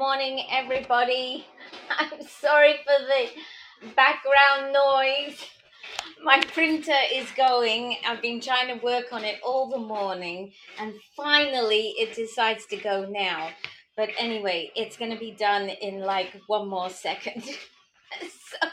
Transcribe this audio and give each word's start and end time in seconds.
Morning, 0.00 0.46
everybody. 0.50 1.44
I'm 1.90 2.22
sorry 2.26 2.76
for 2.86 3.04
the 3.04 3.88
background 3.94 4.72
noise. 4.72 5.44
My 6.24 6.40
printer 6.54 6.96
is 7.12 7.30
going. 7.32 7.98
I've 8.06 8.22
been 8.22 8.40
trying 8.40 8.68
to 8.68 8.82
work 8.82 9.12
on 9.12 9.24
it 9.24 9.40
all 9.44 9.68
the 9.68 9.76
morning, 9.76 10.52
and 10.78 10.94
finally 11.14 11.88
it 11.98 12.16
decides 12.16 12.64
to 12.68 12.78
go 12.78 13.04
now. 13.10 13.50
But 13.94 14.08
anyway, 14.18 14.70
it's 14.74 14.96
going 14.96 15.10
to 15.10 15.18
be 15.18 15.32
done 15.32 15.68
in 15.68 16.00
like 16.00 16.34
one 16.46 16.66
more 16.66 16.88
second. 16.88 17.42
so 18.22 18.68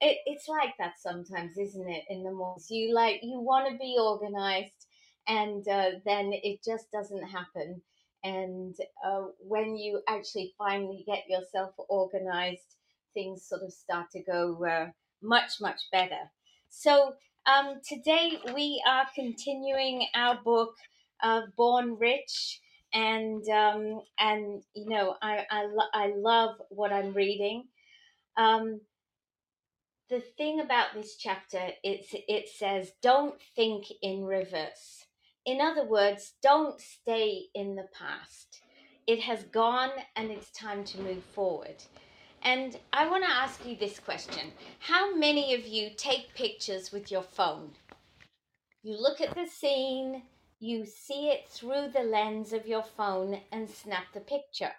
it, 0.00 0.16
it's 0.24 0.48
like 0.48 0.72
that 0.78 0.94
sometimes, 0.98 1.58
isn't 1.58 1.90
it? 1.90 2.04
In 2.08 2.24
the 2.24 2.32
mornings, 2.32 2.70
you 2.70 2.94
like 2.94 3.20
you 3.22 3.38
want 3.38 3.70
to 3.70 3.76
be 3.76 3.98
organized 4.00 4.86
and 5.26 5.68
uh, 5.68 5.90
then 6.06 6.30
it 6.32 6.60
just 6.64 6.90
doesn't 6.90 7.28
happen. 7.28 7.82
And 8.24 8.74
uh, 9.04 9.26
when 9.40 9.76
you 9.76 10.02
actually 10.08 10.54
finally 10.58 11.04
get 11.06 11.28
yourself 11.28 11.74
organized, 11.88 12.76
things 13.14 13.46
sort 13.46 13.62
of 13.62 13.72
start 13.72 14.10
to 14.12 14.22
go 14.22 14.64
uh, 14.64 14.86
much, 15.22 15.60
much 15.60 15.80
better. 15.92 16.30
So 16.68 17.14
um, 17.46 17.80
today 17.86 18.38
we 18.54 18.82
are 18.86 19.06
continuing 19.14 20.06
our 20.14 20.38
book, 20.44 20.74
uh, 21.22 21.42
Born 21.56 21.96
Rich. 21.98 22.60
And 22.94 23.46
um, 23.50 24.00
and 24.18 24.62
you 24.74 24.88
know 24.88 25.14
I 25.20 25.44
I, 25.50 25.66
lo- 25.66 25.92
I 25.92 26.12
love 26.16 26.56
what 26.70 26.90
I'm 26.90 27.12
reading. 27.12 27.64
Um, 28.38 28.80
the 30.08 30.20
thing 30.20 30.60
about 30.60 30.94
this 30.94 31.16
chapter 31.16 31.68
it's 31.82 32.08
it 32.12 32.48
says 32.48 32.92
don't 33.02 33.40
think 33.54 33.84
in 34.02 34.24
reverse 34.24 34.97
in 35.48 35.62
other 35.62 35.84
words 35.84 36.34
don't 36.42 36.78
stay 36.78 37.46
in 37.54 37.74
the 37.74 37.88
past. 37.98 38.60
It 39.06 39.20
has 39.20 39.44
gone 39.44 39.92
and 40.14 40.30
it's 40.30 40.50
time 40.50 40.84
to 40.84 41.00
move 41.00 41.24
forward. 41.24 41.82
And 42.42 42.78
i 42.92 43.08
want 43.08 43.24
to 43.24 43.30
ask 43.30 43.64
you 43.64 43.74
this 43.74 43.98
question. 43.98 44.52
How 44.78 45.16
many 45.16 45.54
of 45.54 45.66
you 45.66 45.88
take 45.96 46.34
pictures 46.34 46.92
with 46.92 47.10
your 47.10 47.22
phone? 47.22 47.70
You 48.82 49.00
look 49.00 49.22
at 49.22 49.34
the 49.34 49.46
scene 49.46 50.22
you 50.60 50.84
see 50.84 51.30
it 51.30 51.48
through 51.48 51.92
the 51.94 52.02
lens 52.02 52.52
of 52.52 52.66
your 52.66 52.82
phone 52.82 53.40
and 53.50 53.70
snap 53.70 54.12
the 54.12 54.20
picture. 54.20 54.72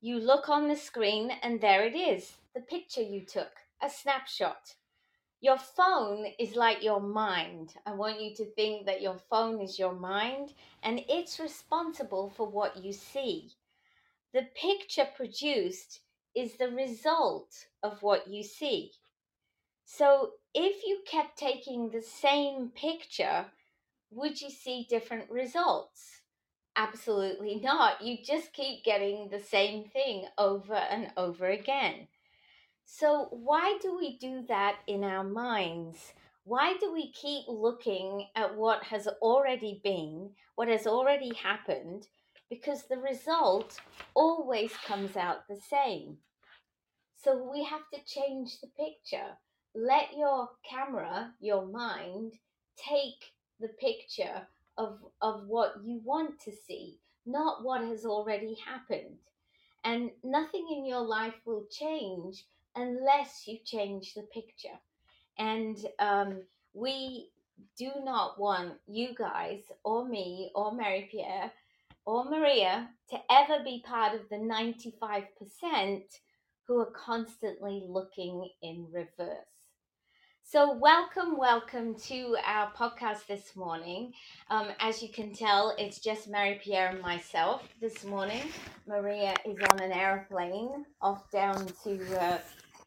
You 0.00 0.18
look 0.18 0.48
on 0.48 0.66
the 0.66 0.76
screen 0.76 1.30
and 1.42 1.60
there 1.60 1.84
it 1.84 1.94
is 1.94 2.32
the 2.56 2.60
picture 2.60 3.02
you 3.02 3.20
took 3.24 3.52
a 3.80 3.88
snapshot. 3.88 4.74
Your 5.42 5.58
phone 5.58 6.26
is 6.38 6.54
like 6.54 6.82
your 6.82 7.00
mind. 7.00 7.74
I 7.86 7.92
want 7.92 8.20
you 8.20 8.34
to 8.34 8.44
think 8.44 8.84
that 8.84 9.00
your 9.00 9.16
phone 9.30 9.60
is 9.62 9.78
your 9.78 9.94
mind 9.94 10.52
and 10.82 11.00
it's 11.08 11.40
responsible 11.40 12.28
for 12.28 12.46
what 12.46 12.84
you 12.84 12.92
see. 12.92 13.52
The 14.34 14.48
picture 14.54 15.08
produced 15.16 16.00
is 16.34 16.56
the 16.56 16.68
result 16.68 17.66
of 17.82 18.02
what 18.02 18.28
you 18.28 18.42
see. 18.42 18.92
So 19.86 20.32
if 20.54 20.84
you 20.84 21.00
kept 21.06 21.38
taking 21.38 21.88
the 21.88 22.02
same 22.02 22.68
picture, 22.68 23.46
would 24.10 24.40
you 24.40 24.50
see 24.50 24.86
different 24.88 25.30
results? 25.30 26.20
Absolutely 26.76 27.56
not. 27.56 28.02
You 28.02 28.18
just 28.22 28.52
keep 28.52 28.84
getting 28.84 29.28
the 29.30 29.40
same 29.40 29.84
thing 29.84 30.26
over 30.36 30.74
and 30.74 31.12
over 31.16 31.46
again. 31.48 32.08
So, 32.92 33.28
why 33.30 33.78
do 33.80 33.96
we 33.96 34.18
do 34.18 34.42
that 34.48 34.80
in 34.88 35.04
our 35.04 35.22
minds? 35.22 36.12
Why 36.42 36.76
do 36.76 36.92
we 36.92 37.12
keep 37.12 37.44
looking 37.46 38.26
at 38.34 38.56
what 38.56 38.82
has 38.82 39.06
already 39.22 39.80
been, 39.84 40.30
what 40.56 40.66
has 40.66 40.88
already 40.88 41.32
happened? 41.32 42.08
Because 42.50 42.82
the 42.82 42.98
result 42.98 43.80
always 44.14 44.72
comes 44.84 45.16
out 45.16 45.46
the 45.48 45.60
same. 45.70 46.18
So, 47.14 47.48
we 47.50 47.62
have 47.62 47.88
to 47.94 48.04
change 48.04 48.60
the 48.60 48.66
picture. 48.66 49.38
Let 49.72 50.16
your 50.16 50.48
camera, 50.68 51.32
your 51.40 51.66
mind, 51.66 52.32
take 52.76 53.32
the 53.60 53.68
picture 53.68 54.48
of, 54.76 54.98
of 55.22 55.46
what 55.46 55.74
you 55.84 56.00
want 56.04 56.40
to 56.40 56.50
see, 56.50 56.98
not 57.24 57.64
what 57.64 57.82
has 57.82 58.04
already 58.04 58.56
happened. 58.66 59.18
And 59.84 60.10
nothing 60.24 60.66
in 60.76 60.84
your 60.84 61.02
life 61.02 61.40
will 61.46 61.66
change 61.70 62.44
unless 62.76 63.44
you 63.46 63.58
change 63.64 64.14
the 64.14 64.22
picture. 64.22 64.78
And 65.38 65.76
um, 65.98 66.42
we 66.74 67.30
do 67.76 67.90
not 68.02 68.38
want 68.38 68.74
you 68.86 69.14
guys 69.16 69.60
or 69.84 70.06
me 70.06 70.50
or 70.54 70.74
Mary 70.74 71.08
Pierre 71.10 71.52
or 72.04 72.24
Maria 72.24 72.88
to 73.10 73.18
ever 73.30 73.62
be 73.64 73.82
part 73.86 74.14
of 74.14 74.28
the 74.28 74.36
95% 74.36 76.02
who 76.66 76.78
are 76.78 76.92
constantly 76.92 77.84
looking 77.86 78.48
in 78.62 78.86
reverse. 78.92 79.46
So, 80.42 80.72
welcome, 80.72 81.36
welcome 81.36 81.94
to 82.08 82.36
our 82.44 82.72
podcast 82.72 83.26
this 83.28 83.54
morning. 83.54 84.12
Um, 84.48 84.70
as 84.80 85.00
you 85.00 85.08
can 85.08 85.32
tell, 85.32 85.76
it's 85.78 86.00
just 86.00 86.28
Mary 86.28 86.60
Pierre 86.60 86.88
and 86.88 87.00
myself 87.00 87.62
this 87.80 88.04
morning. 88.04 88.42
Maria 88.84 89.34
is 89.44 89.56
on 89.70 89.80
an 89.80 89.92
airplane 89.92 90.86
off 91.00 91.30
down 91.30 91.68
to 91.84 92.20
uh, 92.20 92.38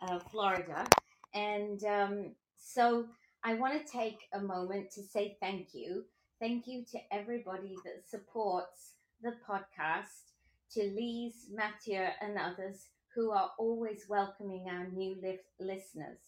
uh, 0.03 0.19
Florida. 0.19 0.85
And 1.33 1.83
um, 1.85 2.35
so, 2.57 3.07
I 3.43 3.55
want 3.55 3.85
to 3.85 3.91
take 3.91 4.19
a 4.33 4.39
moment 4.39 4.91
to 4.91 5.03
say 5.03 5.37
thank 5.41 5.73
you. 5.73 6.05
Thank 6.39 6.67
you 6.67 6.85
to 6.91 6.99
everybody 7.11 7.75
that 7.83 8.07
supports 8.07 8.93
the 9.21 9.35
podcast, 9.47 10.31
to 10.71 10.81
Lise, 10.83 11.47
Mathieu, 11.53 12.07
and 12.21 12.37
others 12.37 12.87
who 13.15 13.31
are 13.31 13.51
always 13.57 14.05
welcoming 14.09 14.67
our 14.69 14.87
new 14.87 15.15
li- 15.21 15.39
listeners. 15.59 16.19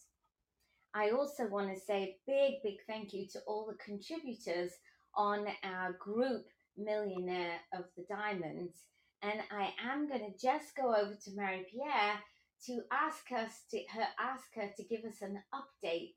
I 0.94 1.10
also 1.10 1.48
want 1.48 1.74
to 1.74 1.80
say 1.80 2.02
a 2.02 2.16
big, 2.26 2.62
big 2.62 2.78
thank 2.86 3.12
you 3.12 3.26
to 3.28 3.40
all 3.46 3.66
the 3.66 3.74
contributors 3.74 4.72
on 5.14 5.46
our 5.62 5.92
group 5.92 6.46
Millionaire 6.76 7.60
of 7.72 7.84
the 7.96 8.04
Diamonds. 8.08 8.84
And 9.22 9.40
I 9.50 9.74
am 9.82 10.08
going 10.08 10.32
to 10.32 10.38
just 10.38 10.76
go 10.76 10.94
over 10.94 11.14
to 11.14 11.30
Mary 11.32 11.66
Pierre 11.70 12.20
to 12.66 12.82
ask 12.90 13.30
us 13.32 13.52
to 13.70 13.78
her 13.94 14.06
ask 14.18 14.44
her 14.54 14.70
to 14.76 14.84
give 14.84 15.04
us 15.04 15.22
an 15.22 15.42
update 15.54 16.16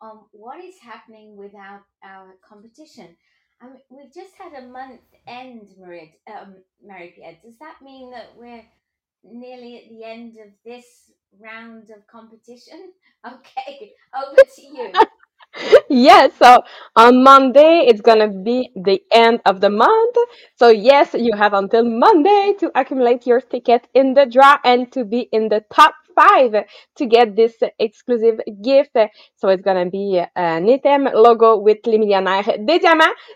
on 0.00 0.20
what 0.32 0.62
is 0.62 0.74
happening 0.82 1.36
with 1.36 1.54
our, 1.54 1.84
our 2.04 2.34
competition. 2.46 3.16
I 3.60 3.66
mean, 3.66 3.78
we've 3.90 4.12
just 4.12 4.34
had 4.36 4.52
a 4.60 4.66
month 4.66 5.00
end, 5.26 5.68
Marie, 5.78 6.16
um, 6.28 6.56
Mary 6.84 7.12
Pierre. 7.16 7.38
Does 7.44 7.58
that 7.60 7.76
mean 7.82 8.10
that 8.10 8.30
we're 8.36 8.64
nearly 9.22 9.76
at 9.78 9.88
the 9.90 10.04
end 10.04 10.36
of 10.38 10.52
this 10.64 10.84
round 11.40 11.90
of 11.90 12.06
competition? 12.06 12.92
Okay, 13.24 13.92
over 14.16 14.34
to 14.34 14.62
you. 14.62 14.92
Yes, 15.88 16.32
so 16.38 16.62
on 16.96 17.22
Monday 17.22 17.84
it's 17.86 18.00
gonna 18.00 18.28
be 18.28 18.70
the 18.74 19.02
end 19.10 19.40
of 19.46 19.60
the 19.60 19.70
month. 19.70 20.16
So 20.56 20.68
yes, 20.68 21.14
you 21.14 21.32
have 21.36 21.52
until 21.52 21.84
Monday 21.84 22.54
to 22.60 22.70
accumulate 22.78 23.26
your 23.26 23.40
ticket 23.40 23.86
in 23.94 24.14
the 24.14 24.26
draw 24.26 24.58
and 24.64 24.90
to 24.92 25.04
be 25.04 25.28
in 25.32 25.48
the 25.48 25.64
top 25.72 25.94
five 26.14 26.64
to 26.96 27.06
get 27.06 27.36
this 27.36 27.54
exclusive 27.78 28.40
gift. 28.62 28.96
So 29.36 29.48
it's 29.48 29.62
gonna 29.62 29.90
be 29.90 30.22
an 30.36 30.68
item 30.68 31.08
logo 31.12 31.58
with 31.58 31.78
Les 31.86 31.98
Millionnaires 31.98 32.46
des. 32.64 32.80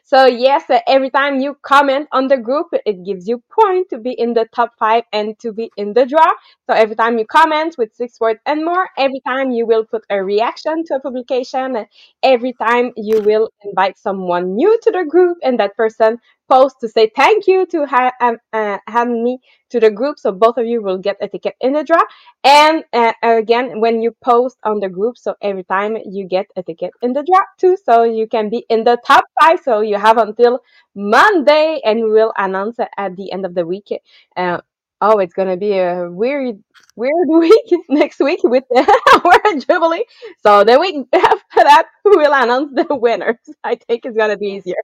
So 0.04 0.26
yes, 0.26 0.64
every 0.86 1.10
time 1.10 1.40
you 1.40 1.56
comment 1.62 2.08
on 2.12 2.28
the 2.28 2.36
group, 2.36 2.68
it 2.84 3.04
gives 3.04 3.28
you 3.28 3.42
point 3.50 3.88
to 3.90 3.98
be 3.98 4.12
in 4.12 4.34
the 4.34 4.46
top 4.54 4.72
five 4.78 5.04
and 5.12 5.38
to 5.40 5.52
be 5.52 5.70
in 5.76 5.92
the 5.92 6.06
draw. 6.06 6.30
So 6.68 6.74
every 6.74 6.96
time 6.96 7.18
you 7.18 7.26
comment 7.26 7.76
with 7.78 7.94
six 7.94 8.20
words 8.20 8.40
and 8.46 8.64
more, 8.64 8.88
every 8.96 9.20
time 9.26 9.50
you 9.50 9.66
will 9.66 9.84
put 9.84 10.04
a 10.10 10.22
reaction 10.22 10.84
to 10.86 10.94
a 10.96 11.00
publication 11.00 11.86
every 12.22 12.52
time 12.52 12.92
you 12.96 13.20
will 13.20 13.50
invite 13.64 13.98
someone 13.98 14.54
new 14.54 14.78
to 14.82 14.90
the 14.90 15.04
group 15.04 15.38
and 15.42 15.60
that 15.60 15.76
person 15.76 16.18
posts 16.48 16.80
to 16.80 16.88
say 16.88 17.10
thank 17.16 17.46
you 17.46 17.66
to 17.66 17.86
ha- 17.86 18.12
um, 18.20 18.38
uh, 18.52 18.78
have 18.86 19.08
me 19.08 19.38
to 19.70 19.80
the 19.80 19.90
group 19.90 20.18
so 20.18 20.32
both 20.32 20.58
of 20.58 20.66
you 20.66 20.82
will 20.82 20.98
get 20.98 21.16
a 21.20 21.28
ticket 21.28 21.54
in 21.60 21.72
the 21.72 21.84
draw. 21.84 22.02
And 22.44 22.84
uh, 22.92 23.12
again 23.22 23.80
when 23.80 24.00
you 24.02 24.12
post 24.22 24.58
on 24.64 24.80
the 24.80 24.88
group 24.88 25.18
so 25.18 25.34
every 25.42 25.64
time 25.64 25.96
you 26.04 26.26
get 26.26 26.46
a 26.56 26.62
ticket 26.62 26.92
in 27.02 27.12
the 27.12 27.22
draw 27.22 27.42
too 27.58 27.76
so 27.84 28.04
you 28.04 28.26
can 28.28 28.48
be 28.50 28.64
in 28.68 28.84
the 28.84 28.98
top 29.06 29.24
five 29.40 29.60
so 29.64 29.80
you 29.80 29.96
have 29.96 30.18
until 30.18 30.60
monday 30.94 31.80
and 31.84 32.02
we 32.02 32.10
will 32.10 32.32
announce 32.36 32.76
at 32.78 33.16
the 33.16 33.32
end 33.32 33.44
of 33.44 33.54
the 33.54 33.66
week 33.66 33.88
uh, 34.36 34.60
oh 35.00 35.18
it's 35.18 35.34
gonna 35.34 35.56
be 35.56 35.72
a 35.78 36.08
weird 36.10 36.56
weird 36.96 37.28
week 37.28 37.70
next 37.88 38.20
week 38.20 38.40
with 38.44 38.64
our 38.76 39.54
jubilee 39.66 40.04
so 40.42 40.64
the 40.64 40.78
week 40.78 41.06
after 41.12 41.38
that 41.56 41.86
we 42.04 42.16
will 42.16 42.32
announce 42.32 42.72
the 42.74 42.86
winners 42.94 43.36
i 43.64 43.74
think 43.74 44.04
it's 44.04 44.16
gonna 44.16 44.36
be 44.36 44.48
easier 44.48 44.76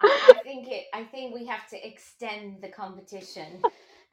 I, 0.00 0.14
I 0.30 0.34
think 0.42 0.68
it. 0.68 0.86
I 0.94 1.04
think 1.04 1.34
we 1.34 1.46
have 1.46 1.68
to 1.70 1.86
extend 1.86 2.62
the 2.62 2.68
competition, 2.68 3.66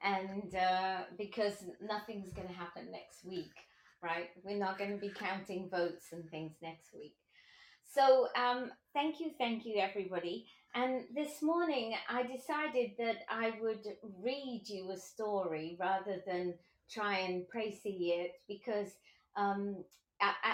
and 0.03 0.55
uh, 0.55 1.03
because 1.17 1.65
nothing's 1.81 2.31
going 2.33 2.47
to 2.47 2.53
happen 2.53 2.91
next 2.91 3.25
week, 3.25 3.53
right? 4.03 4.29
We're 4.43 4.57
not 4.59 4.77
going 4.77 4.91
to 4.91 4.97
be 4.97 5.13
counting 5.13 5.69
votes 5.69 6.07
and 6.13 6.29
things 6.29 6.53
next 6.61 6.93
week. 6.93 7.15
So, 7.93 8.27
um, 8.37 8.71
thank 8.93 9.19
you, 9.19 9.31
thank 9.37 9.65
you, 9.65 9.75
everybody. 9.77 10.47
And 10.73 11.03
this 11.13 11.41
morning, 11.41 11.93
I 12.09 12.23
decided 12.23 12.91
that 12.97 13.17
I 13.29 13.53
would 13.61 13.85
read 14.23 14.63
you 14.65 14.91
a 14.91 14.97
story 14.97 15.75
rather 15.77 16.21
than 16.25 16.53
try 16.89 17.17
and 17.19 17.43
précis 17.53 17.81
it 17.83 18.31
because 18.47 18.91
um, 19.35 19.83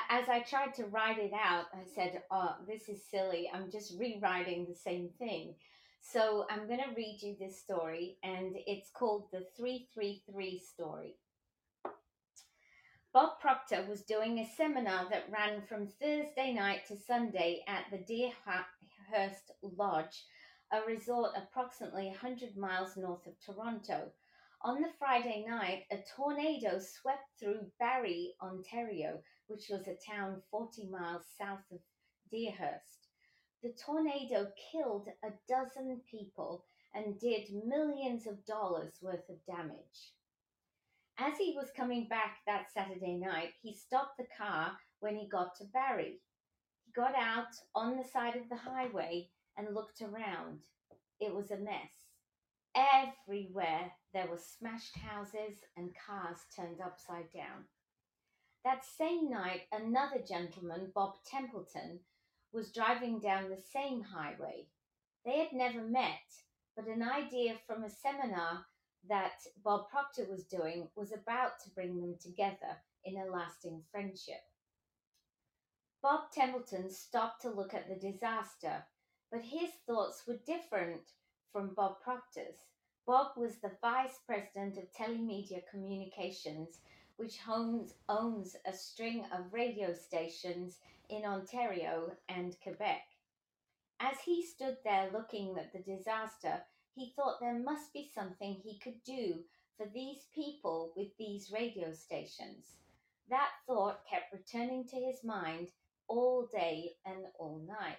as 0.09 0.27
I 0.29 0.39
tried 0.39 0.73
to 0.75 0.85
write 0.85 1.19
it 1.19 1.31
out, 1.33 1.65
I 1.73 1.83
said, 1.93 2.23
Oh, 2.31 2.55
this 2.67 2.89
is 2.89 3.05
silly. 3.05 3.51
I'm 3.53 3.69
just 3.69 3.99
rewriting 3.99 4.65
the 4.67 4.75
same 4.75 5.09
thing. 5.19 5.53
So, 6.01 6.47
I'm 6.49 6.65
going 6.65 6.79
to 6.79 6.95
read 6.95 7.19
you 7.21 7.35
this 7.39 7.59
story, 7.59 8.17
and 8.23 8.55
it's 8.65 8.89
called 8.91 9.25
the 9.31 9.45
333 9.57 10.59
story. 10.59 11.15
Bob 13.13 13.39
Proctor 13.39 13.85
was 13.85 14.03
doing 14.03 14.37
a 14.37 14.45
seminar 14.45 15.09
that 15.09 15.29
ran 15.31 15.65
from 15.65 15.87
Thursday 15.87 16.53
night 16.53 16.85
to 16.85 16.97
Sunday 16.97 17.63
at 17.65 17.89
the 17.89 17.99
Deerhurst 17.99 19.51
Lodge, 19.61 20.25
a 20.73 20.81
resort 20.81 21.31
approximately 21.37 22.07
100 22.07 22.57
miles 22.57 22.97
north 22.97 23.25
of 23.25 23.39
Toronto. 23.39 24.11
On 24.61 24.81
the 24.81 24.91
Friday 24.99 25.45
night, 25.47 25.85
a 25.89 26.03
tornado 26.15 26.79
swept 26.79 27.29
through 27.39 27.71
Barrie, 27.79 28.35
Ontario, 28.41 29.23
which 29.47 29.69
was 29.69 29.87
a 29.87 29.95
town 29.95 30.43
40 30.51 30.89
miles 30.89 31.25
south 31.37 31.63
of 31.71 31.79
Deerhurst. 32.29 33.07
The 33.63 33.71
tornado 33.71 34.51
killed 34.71 35.07
a 35.23 35.31
dozen 35.47 36.01
people 36.11 36.65
and 36.93 37.17
did 37.17 37.53
millions 37.65 38.27
of 38.27 38.45
dollars 38.45 38.99
worth 39.01 39.29
of 39.29 39.45
damage. 39.45 40.13
As 41.19 41.37
he 41.37 41.55
was 41.57 41.71
coming 41.75 42.07
back 42.07 42.37
that 42.45 42.71
Saturday 42.71 43.15
night, 43.15 43.53
he 43.61 43.73
stopped 43.73 44.17
the 44.17 44.27
car 44.37 44.77
when 44.99 45.15
he 45.15 45.27
got 45.27 45.55
to 45.55 45.65
Barrie. 45.65 46.21
He 46.85 46.91
got 46.91 47.15
out 47.15 47.55
on 47.73 47.97
the 47.97 48.03
side 48.03 48.35
of 48.35 48.47
the 48.49 48.55
highway 48.55 49.29
and 49.57 49.73
looked 49.73 50.01
around. 50.01 50.61
It 51.19 51.33
was 51.33 51.49
a 51.49 51.57
mess. 51.57 51.89
Everywhere 52.75 53.91
there 54.13 54.27
were 54.27 54.37
smashed 54.37 54.95
houses 54.95 55.57
and 55.75 55.95
cars 56.05 56.37
turned 56.55 56.81
upside 56.81 57.31
down. 57.31 57.65
That 58.63 58.85
same 58.85 59.29
night, 59.29 59.61
another 59.71 60.19
gentleman, 60.19 60.91
Bob 60.93 61.15
Templeton, 61.25 61.99
was 62.53 62.71
driving 62.71 63.19
down 63.19 63.49
the 63.49 63.61
same 63.73 64.03
highway. 64.03 64.67
They 65.25 65.39
had 65.39 65.53
never 65.53 65.81
met, 65.81 66.43
but 66.75 66.87
an 66.87 67.01
idea 67.01 67.55
from 67.65 67.83
a 67.83 67.89
seminar 67.89 68.65
that 69.07 69.45
Bob 69.63 69.89
Proctor 69.89 70.25
was 70.29 70.45
doing 70.45 70.89
was 70.95 71.11
about 71.11 71.59
to 71.63 71.69
bring 71.69 71.99
them 71.99 72.15
together 72.19 72.77
in 73.03 73.17
a 73.17 73.31
lasting 73.31 73.83
friendship. 73.91 74.41
Bob 76.01 76.31
Templeton 76.31 76.89
stopped 76.89 77.41
to 77.41 77.49
look 77.49 77.73
at 77.73 77.87
the 77.89 77.95
disaster, 77.95 78.85
but 79.31 79.41
his 79.41 79.71
thoughts 79.85 80.23
were 80.27 80.37
different 80.45 81.13
from 81.51 81.73
Bob 81.73 82.01
Proctor's. 82.01 82.57
Bob 83.05 83.37
was 83.37 83.57
the 83.57 83.71
vice 83.81 84.19
president 84.25 84.77
of 84.77 84.91
Telemedia 84.93 85.61
Communications, 85.71 86.79
which 87.15 87.39
owns, 87.47 88.55
a 88.65 88.73
string 88.73 89.25
of 89.31 89.53
radio 89.53 89.93
stations 89.93 90.77
in 91.09 91.25
Ontario 91.25 92.11
and 92.29 92.55
Quebec. 92.61 93.01
As 93.99 94.19
he 94.23 94.45
stood 94.45 94.77
there 94.83 95.09
looking 95.11 95.57
at 95.57 95.73
the 95.73 95.79
disaster, 95.79 96.61
he 96.97 97.13
thought 97.15 97.39
there 97.39 97.59
must 97.59 97.93
be 97.93 98.09
something 98.13 98.55
he 98.55 98.79
could 98.79 99.03
do 99.05 99.35
for 99.77 99.85
these 99.93 100.25
people 100.33 100.91
with 100.95 101.09
these 101.19 101.51
radio 101.53 101.93
stations. 101.93 102.73
That 103.29 103.49
thought 103.67 103.99
kept 104.09 104.33
returning 104.33 104.87
to 104.87 104.95
his 104.95 105.23
mind 105.23 105.67
all 106.07 106.47
day 106.51 106.93
and 107.05 107.25
all 107.39 107.61
night. 107.67 107.97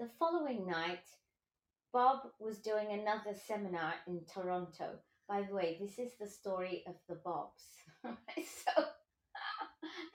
The 0.00 0.08
following 0.18 0.66
night, 0.66 1.04
Bob 1.92 2.20
was 2.38 2.58
doing 2.58 2.86
another 2.90 3.36
seminar 3.46 3.94
in 4.06 4.20
Toronto. 4.32 4.92
By 5.28 5.42
the 5.42 5.54
way, 5.54 5.76
this 5.78 5.98
is 5.98 6.12
the 6.18 6.26
story 6.26 6.84
of 6.86 6.94
the 7.08 7.16
Bobs. 7.16 7.64
so 8.04 8.72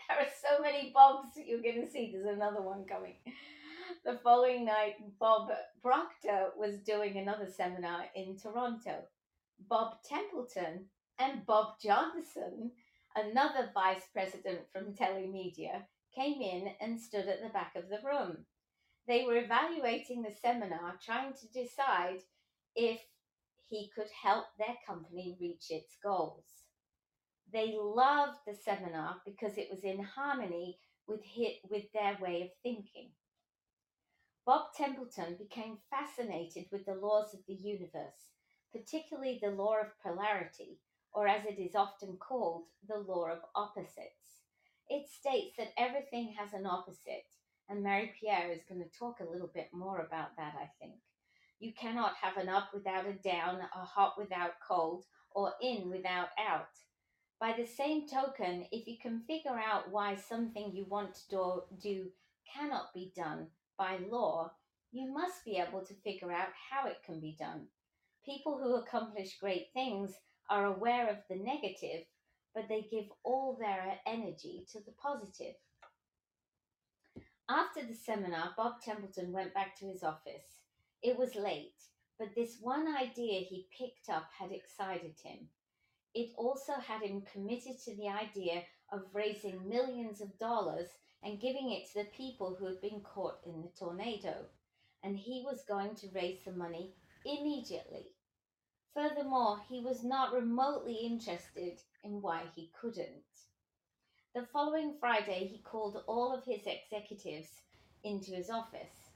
there 0.08 0.20
are 0.20 0.32
so 0.42 0.62
many 0.62 0.92
Bobs 0.92 1.28
you're 1.46 1.62
going 1.62 1.86
to 1.86 1.92
see. 1.92 2.12
There's 2.12 2.36
another 2.36 2.62
one 2.62 2.86
coming. 2.86 3.16
The 4.06 4.20
following 4.24 4.66
night, 4.66 4.96
Bob 5.20 5.50
Proctor 5.82 6.52
was 6.58 6.80
doing 6.80 7.18
another 7.18 7.48
seminar 7.48 8.06
in 8.16 8.38
Toronto. 8.38 9.04
Bob 9.70 9.98
Templeton 10.04 10.86
and 11.20 11.46
Bob 11.46 11.80
Johnson, 11.82 12.72
another 13.16 13.72
vice 13.74 14.04
president 14.14 14.62
from 14.72 14.94
Telemedia, 14.94 15.84
came 16.16 16.42
in 16.42 16.70
and 16.82 17.00
stood 17.00 17.28
at 17.28 17.42
the 17.42 17.50
back 17.50 17.76
of 17.76 17.90
the 17.90 18.00
room. 18.06 18.46
They 19.08 19.26
were 19.26 19.38
evaluating 19.38 20.22
the 20.22 20.32
seminar, 20.42 20.98
trying 21.04 21.34
to 21.34 21.48
decide 21.48 22.20
if 22.76 23.02
he 23.70 23.90
could 23.96 24.10
help 24.24 24.46
their 24.58 24.78
company 24.88 25.38
reach 25.40 25.66
its 25.70 25.98
goals. 26.04 26.46
They 27.52 27.74
loved 27.78 28.40
the 28.48 28.56
seminar 28.56 29.22
because 29.26 29.58
it 29.58 29.70
was 29.70 29.84
in 29.84 30.04
harmony 30.04 30.78
with, 31.08 31.22
hit, 31.24 31.58
with 31.70 31.92
their 31.94 32.18
way 32.22 32.42
of 32.44 32.50
thinking. 32.64 33.12
Bob 34.46 34.74
Templeton 34.76 35.38
became 35.38 35.78
fascinated 35.90 36.66
with 36.70 36.86
the 36.86 36.96
laws 36.96 37.34
of 37.34 37.40
the 37.48 37.54
universe, 37.54 38.28
particularly 38.74 39.40
the 39.42 39.52
law 39.52 39.78
of 39.80 39.98
polarity, 40.02 40.80
or 41.14 41.30
as 41.30 41.46
it 41.46 41.58
is 41.60 41.76
often 41.76 42.18
called, 42.18 42.66
the 42.86 42.98
law 42.98 43.30
of 43.30 43.40
opposites. 43.56 44.42
It 44.90 45.08
states 45.08 45.56
that 45.58 45.72
everything 45.78 46.36
has 46.38 46.52
an 46.52 46.66
opposite, 46.66 47.32
and 47.70 47.82
Mary 47.82 48.14
Pierre 48.20 48.52
is 48.52 48.66
going 48.68 48.84
to 48.84 49.00
talk 49.00 49.22
a 49.22 49.32
little 49.32 49.50
bit 49.54 49.70
more 49.72 50.02
about 50.02 50.36
that, 50.36 50.56
I 50.60 50.70
think. 50.78 51.00
You 51.60 51.72
cannot 51.72 52.16
have 52.16 52.36
an 52.36 52.50
up 52.50 52.74
without 52.74 53.06
a 53.06 53.14
down, 53.14 53.62
a 53.62 53.86
hot 53.86 54.16
without 54.18 54.60
cold, 54.68 55.06
or 55.32 55.54
in 55.62 55.90
without 55.90 56.30
out. 56.38 56.68
By 57.40 57.54
the 57.54 57.66
same 57.66 58.10
token, 58.10 58.68
if 58.74 58.88
you 58.88 58.98
can 59.02 59.22
figure 59.22 59.58
out 59.58 59.90
why 59.90 60.16
something 60.16 60.74
you 60.74 60.84
want 60.84 61.16
to 61.30 61.62
do, 61.82 62.12
cannot 62.54 62.94
be 62.94 63.14
done 63.16 63.48
by 63.78 63.98
law, 64.10 64.52
you 64.92 65.12
must 65.12 65.44
be 65.44 65.58
able 65.58 65.82
to 65.86 65.94
figure 66.04 66.32
out 66.32 66.50
how 66.70 66.88
it 66.88 67.02
can 67.06 67.20
be 67.20 67.36
done. 67.40 67.68
People 68.26 68.58
who 68.58 68.76
accomplish 68.76 69.40
great 69.40 69.68
things 69.74 70.14
are 70.50 70.66
aware 70.66 71.10
of 71.10 71.18
the 71.30 71.36
negative, 71.36 72.06
but 72.54 72.66
they 72.70 72.88
give 72.92 73.06
all 73.24 73.58
their 73.60 74.00
energy 74.06 74.66
to 74.72 74.80
the 74.80 74.94
positive. 75.02 75.56
After 77.50 77.86
the 77.86 77.96
seminar, 77.96 78.54
Bob 78.56 78.82
Templeton 78.82 79.32
went 79.32 79.54
back 79.54 79.78
to 79.80 79.86
his 79.86 80.04
office. 80.04 80.64
It 81.02 81.18
was 81.18 81.36
late, 81.36 81.82
but 82.18 82.36
this 82.36 82.58
one 82.62 82.88
idea 82.96 83.42
he 83.42 83.68
picked 83.78 84.10
up 84.10 84.30
had 84.40 84.52
excited 84.52 85.16
him. 85.22 85.50
It 86.14 86.32
also 86.38 86.74
had 86.74 87.02
him 87.02 87.24
committed 87.34 87.80
to 87.84 87.96
the 87.96 88.08
idea 88.08 88.64
of 88.92 89.10
raising 89.14 89.68
millions 89.68 90.22
of 90.22 90.38
dollars 90.38 90.90
and 91.24 91.40
giving 91.40 91.72
it 91.72 91.88
to 91.88 92.00
the 92.00 92.10
people 92.16 92.56
who 92.56 92.66
had 92.66 92.82
been 92.82 93.02
caught 93.02 93.40
in 93.46 93.62
the 93.62 93.70
tornado. 93.80 94.46
And 95.04 95.18
he 95.18 95.44
was 95.46 95.66
going 95.68 95.96
to 95.96 96.10
raise 96.14 96.44
the 96.44 96.52
money 96.52 96.94
immediately. 97.26 98.08
Furthermore, 98.94 99.60
he 99.70 99.82
was 99.82 100.04
not 100.04 100.34
remotely 100.34 100.96
interested 100.96 101.80
in 102.04 102.22
why 102.22 102.44
he 102.56 102.72
couldn't. 102.80 103.24
The 104.36 104.46
following 104.52 104.96
Friday, 105.00 105.48
he 105.48 105.62
called 105.62 106.04
all 106.08 106.34
of 106.34 106.44
his 106.46 106.62
executives 106.66 107.50
into 108.04 108.32
his 108.32 108.50
office. 108.50 109.12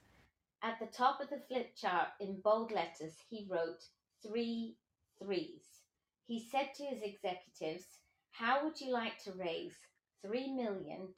At 0.63 0.79
the 0.79 0.87
top 0.87 1.21
of 1.21 1.29
the 1.29 1.41
flip 1.47 1.75
chart 1.75 2.09
in 2.19 2.41
bold 2.41 2.71
letters, 2.71 3.13
he 3.29 3.47
wrote 3.49 3.83
three 4.25 4.77
threes. 5.19 5.83
He 6.25 6.39
said 6.39 6.73
to 6.75 6.83
his 6.83 7.01
executives, 7.01 7.85
How 8.31 8.63
would 8.63 8.81
you 8.81 8.91
like 8.91 9.17
to 9.23 9.31
raise 9.33 9.77
$3 10.25 10.55
million 10.55 11.13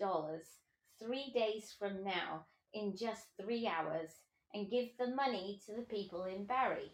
three 1.02 1.32
days 1.34 1.76
from 1.78 2.04
now 2.04 2.46
in 2.74 2.96
just 2.96 3.28
three 3.42 3.68
hours 3.68 4.12
and 4.54 4.70
give 4.70 4.90
the 4.98 5.08
money 5.16 5.60
to 5.66 5.76
the 5.76 5.84
people 5.84 6.26
in 6.26 6.46
Barrie. 6.46 6.92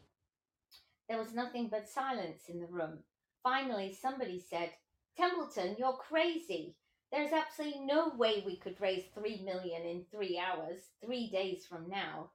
There 1.07 1.19
was 1.19 1.33
nothing 1.33 1.67
but 1.69 1.87
silence 1.87 2.43
in 2.49 2.59
the 2.59 2.67
room. 2.67 2.99
Finally, 3.43 3.93
somebody 3.93 4.39
said, 4.39 4.71
Templeton, 5.17 5.75
you're 5.77 5.97
crazy. 5.97 6.75
There's 7.11 7.31
absolutely 7.31 7.81
no 7.85 8.09
way 8.09 8.43
we 8.45 8.57
could 8.57 8.81
raise 8.81 9.05
three 9.13 9.41
million 9.43 9.83
in 9.83 10.05
three 10.11 10.39
hours, 10.39 10.81
three 11.03 11.29
days 11.29 11.65
from 11.65 11.87
now. 11.89 12.31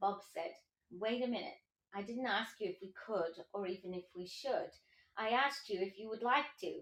Bob 0.00 0.20
said, 0.32 0.52
Wait 0.90 1.22
a 1.22 1.26
minute. 1.26 1.58
I 1.94 2.02
didn't 2.02 2.26
ask 2.26 2.60
you 2.60 2.70
if 2.70 2.76
we 2.80 2.92
could 3.06 3.44
or 3.52 3.66
even 3.66 3.92
if 3.94 4.04
we 4.14 4.26
should. 4.26 4.70
I 5.16 5.30
asked 5.30 5.68
you 5.68 5.80
if 5.80 5.98
you 5.98 6.08
would 6.08 6.22
like 6.22 6.56
to. 6.60 6.80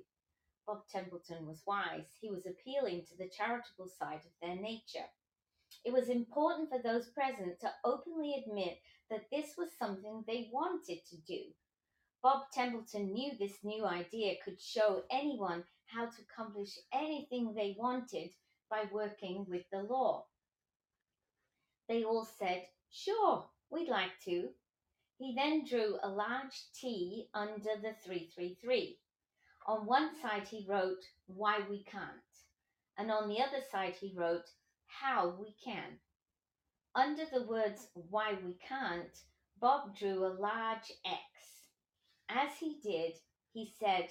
Bob 0.66 0.88
Templeton 0.88 1.46
was 1.46 1.62
wise. 1.66 2.06
He 2.20 2.28
was 2.28 2.44
appealing 2.44 3.04
to 3.06 3.16
the 3.16 3.28
charitable 3.28 3.88
side 3.88 4.22
of 4.24 4.32
their 4.42 4.56
nature. 4.56 5.06
It 5.84 5.92
was 5.92 6.08
important 6.08 6.68
for 6.68 6.82
those 6.82 7.08
present 7.10 7.60
to 7.60 7.72
openly 7.84 8.34
admit 8.34 8.80
that 9.08 9.30
this 9.30 9.56
was 9.56 9.76
something 9.78 10.24
they 10.26 10.50
wanted 10.52 11.04
to 11.06 11.16
do. 11.18 11.54
Bob 12.22 12.50
Templeton 12.52 13.12
knew 13.12 13.36
this 13.36 13.62
new 13.62 13.84
idea 13.86 14.34
could 14.44 14.60
show 14.60 15.04
anyone 15.10 15.64
how 15.86 16.06
to 16.06 16.22
accomplish 16.22 16.78
anything 16.92 17.54
they 17.54 17.76
wanted 17.78 18.30
by 18.68 18.84
working 18.90 19.46
with 19.48 19.62
the 19.70 19.82
law. 19.82 20.26
They 21.88 22.02
all 22.02 22.24
said, 22.24 22.66
Sure, 22.90 23.48
we'd 23.70 23.88
like 23.88 24.18
to. 24.24 24.48
He 25.18 25.34
then 25.34 25.64
drew 25.64 25.98
a 26.02 26.08
large 26.08 26.72
T 26.74 27.28
under 27.32 27.76
the 27.76 27.94
333. 28.04 28.98
On 29.68 29.84
one 29.84 30.14
side 30.22 30.46
he 30.46 30.64
wrote, 30.68 31.02
Why 31.26 31.58
we 31.68 31.82
can't. 31.82 32.22
And 32.96 33.10
on 33.10 33.28
the 33.28 33.40
other 33.40 33.60
side 33.68 33.96
he 34.00 34.14
wrote, 34.16 34.48
How 34.86 35.34
we 35.40 35.56
can. 35.64 35.98
Under 36.94 37.24
the 37.26 37.42
words, 37.42 37.88
Why 37.94 38.34
we 38.44 38.54
can't, 38.54 39.10
Bob 39.58 39.96
drew 39.96 40.24
a 40.24 40.38
large 40.38 40.92
X. 41.04 41.20
As 42.28 42.56
he 42.58 42.78
did, 42.80 43.14
he 43.52 43.74
said, 43.80 44.10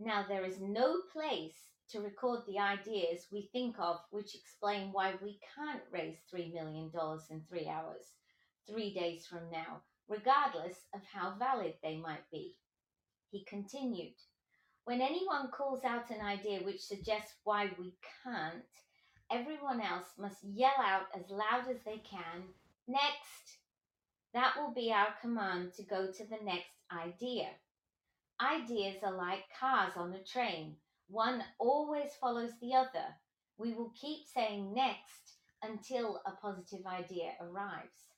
Now 0.00 0.26
there 0.26 0.44
is 0.44 0.60
no 0.60 1.02
place 1.12 1.68
to 1.90 2.00
record 2.00 2.40
the 2.46 2.58
ideas 2.58 3.28
we 3.30 3.50
think 3.52 3.78
of 3.78 4.00
which 4.10 4.34
explain 4.34 4.90
why 4.90 5.14
we 5.22 5.38
can't 5.54 5.82
raise 5.92 6.18
$3 6.34 6.52
million 6.52 6.90
in 7.30 7.42
three 7.48 7.68
hours, 7.68 8.14
three 8.66 8.92
days 8.92 9.26
from 9.26 9.48
now, 9.52 9.82
regardless 10.08 10.86
of 10.92 11.02
how 11.04 11.36
valid 11.38 11.74
they 11.84 11.98
might 11.98 12.28
be. 12.32 12.56
He 13.30 13.44
continued, 13.44 14.14
When 14.84 15.00
anyone 15.00 15.50
calls 15.50 15.84
out 15.84 16.10
an 16.10 16.20
idea 16.20 16.60
which 16.60 16.80
suggests 16.80 17.34
why 17.44 17.70
we 17.78 17.94
can't, 18.24 18.64
everyone 19.30 19.80
else 19.80 20.08
must 20.18 20.42
yell 20.42 20.78
out 20.78 21.06
as 21.14 21.30
loud 21.30 21.68
as 21.68 21.82
they 21.84 21.98
can, 21.98 22.42
Next! 22.88 23.58
That 24.34 24.56
will 24.56 24.72
be 24.72 24.92
our 24.92 25.14
command 25.20 25.72
to 25.74 25.84
go 25.84 26.10
to 26.10 26.26
the 26.26 26.42
next 26.42 26.74
idea. 26.90 27.50
Ideas 28.40 29.04
are 29.04 29.16
like 29.16 29.44
cars 29.58 29.92
on 29.96 30.12
a 30.14 30.24
train. 30.24 30.76
One 31.08 31.44
always 31.58 32.10
follows 32.20 32.52
the 32.60 32.74
other. 32.74 33.14
We 33.56 33.72
will 33.72 33.92
keep 34.00 34.26
saying 34.26 34.74
next 34.74 35.36
until 35.62 36.20
a 36.26 36.32
positive 36.32 36.84
idea 36.86 37.34
arrives. 37.40 38.10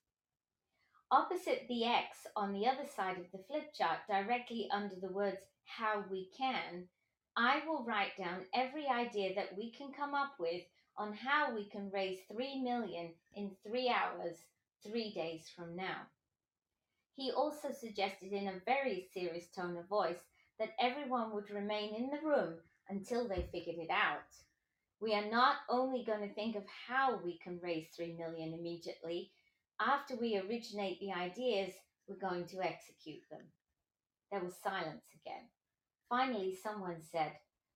Opposite 1.11 1.66
the 1.68 1.85
X 1.85 2.26
on 2.35 2.52
the 2.52 2.66
other 2.66 2.87
side 2.87 3.18
of 3.18 3.30
the 3.33 3.44
flip 3.47 3.75
chart, 3.75 3.99
directly 4.09 4.68
under 4.73 4.94
the 4.97 5.12
words 5.12 5.42
how 5.66 6.04
we 6.11 6.30
can, 6.37 6.88
I 7.37 7.62
will 7.66 7.85
write 7.85 8.16
down 8.16 8.47
every 8.54 8.87
idea 8.87 9.35
that 9.35 9.56
we 9.56 9.73
can 9.73 9.92
come 9.92 10.14
up 10.14 10.35
with 10.38 10.62
on 10.97 11.12
how 11.12 11.54
we 11.54 11.68
can 11.68 11.90
raise 11.90 12.21
3 12.33 12.62
million 12.62 13.11
in 13.35 13.50
3 13.66 13.88
hours 13.88 14.37
3 14.87 15.12
days 15.12 15.50
from 15.56 15.75
now. 15.75 16.02
He 17.16 17.30
also 17.30 17.71
suggested 17.73 18.33
in 18.33 18.49
a 18.49 18.61
very 18.64 19.09
serious 19.12 19.47
tone 19.54 19.76
of 19.76 19.88
voice 19.88 20.18
that 20.59 20.75
everyone 20.80 21.35
would 21.35 21.50
remain 21.50 21.94
in 21.94 22.11
the 22.11 22.26
room 22.26 22.54
until 22.88 23.26
they 23.26 23.49
figured 23.50 23.78
it 23.78 23.90
out. 23.90 24.30
We 25.00 25.14
are 25.14 25.30
not 25.30 25.56
only 25.68 26.04
going 26.04 26.26
to 26.26 26.35
think 26.35 26.56
of 26.56 26.64
how 26.88 27.21
we 27.25 27.38
can 27.38 27.61
raise 27.62 27.88
3 27.97 28.16
million 28.16 28.54
immediately, 28.54 29.30
after 29.80 30.16
we 30.16 30.38
originate 30.38 31.00
the 31.00 31.12
ideas, 31.12 31.73
we're 32.06 32.16
going 32.16 32.47
to 32.47 32.62
execute 32.62 33.23
them. 33.30 33.40
There 34.30 34.42
was 34.42 34.54
silence 34.62 35.04
again. 35.14 35.49
Finally, 36.16 36.54
someone 36.62 37.02
said, 37.11 37.33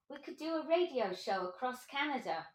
We 0.09 0.18
could 0.18 0.37
do 0.37 0.54
a 0.54 0.68
radio 0.68 1.12
show 1.12 1.49
across 1.49 1.85
Canada. 1.87 2.47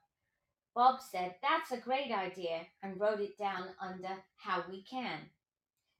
Bob 0.74 1.02
said, 1.02 1.36
That's 1.42 1.74
a 1.74 1.84
great 1.84 2.10
idea, 2.10 2.62
and 2.82 2.98
wrote 2.98 3.20
it 3.20 3.38
down 3.38 3.66
under 3.82 4.24
How 4.38 4.64
We 4.70 4.84
Can. 4.84 5.20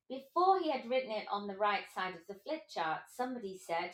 Before 0.08 0.62
he 0.62 0.72
had 0.72 0.90
written 0.90 1.12
it 1.12 1.26
on 1.30 1.48
the 1.48 1.58
right 1.58 1.84
side 1.94 2.14
of 2.14 2.22
the 2.30 2.40
flip 2.46 2.62
chart, 2.74 3.02
somebody 3.14 3.58
said, 3.58 3.92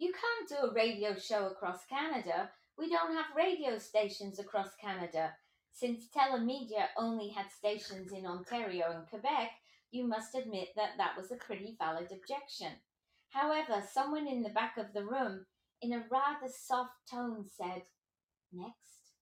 you 0.00 0.12
can't 0.12 0.48
do 0.48 0.68
a 0.68 0.74
radio 0.74 1.14
show 1.14 1.46
across 1.46 1.86
Canada. 1.86 2.50
We 2.76 2.90
don't 2.90 3.14
have 3.14 3.36
radio 3.36 3.78
stations 3.78 4.40
across 4.40 4.70
Canada. 4.82 5.34
Since 5.70 6.08
Telemedia 6.08 6.86
only 6.96 7.28
had 7.28 7.52
stations 7.56 8.10
in 8.10 8.26
Ontario 8.26 8.86
and 8.90 9.08
Quebec, 9.08 9.52
you 9.92 10.04
must 10.04 10.34
admit 10.34 10.70
that 10.74 10.96
that 10.98 11.16
was 11.16 11.30
a 11.30 11.36
pretty 11.36 11.76
valid 11.78 12.10
objection. 12.10 12.72
However, 13.30 13.82
someone 13.92 14.26
in 14.26 14.42
the 14.42 14.48
back 14.48 14.78
of 14.78 14.92
the 14.92 15.04
room, 15.04 15.46
in 15.80 15.92
a 15.92 16.04
rather 16.10 16.48
soft 16.48 17.08
tone, 17.10 17.44
said, 17.46 17.82
Next. 18.52 19.12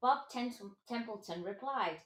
Bob 0.00 0.28
Templeton 0.30 1.42
replied, 1.42 2.00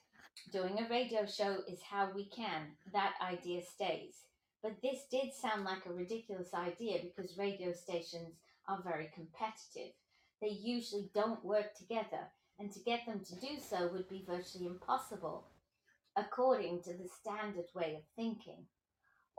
Doing 0.51 0.79
a 0.79 0.89
radio 0.89 1.25
show 1.25 1.63
is 1.67 1.81
how 1.81 2.11
we 2.13 2.25
can. 2.25 2.77
That 2.93 3.15
idea 3.21 3.61
stays. 3.61 4.25
But 4.61 4.81
this 4.81 5.05
did 5.09 5.33
sound 5.33 5.63
like 5.63 5.85
a 5.85 5.93
ridiculous 5.93 6.53
idea 6.53 6.99
because 7.03 7.37
radio 7.37 7.73
stations 7.73 8.35
are 8.67 8.81
very 8.83 9.09
competitive. 9.13 9.93
They 10.41 10.49
usually 10.49 11.09
don't 11.13 11.43
work 11.43 11.75
together, 11.75 12.31
and 12.57 12.71
to 12.71 12.79
get 12.79 13.05
them 13.05 13.21
to 13.25 13.35
do 13.35 13.59
so 13.59 13.87
would 13.87 14.07
be 14.09 14.25
virtually 14.27 14.65
impossible, 14.65 15.47
according 16.15 16.83
to 16.83 16.93
the 16.93 17.07
standard 17.07 17.67
way 17.73 17.95
of 17.95 18.03
thinking. 18.15 18.65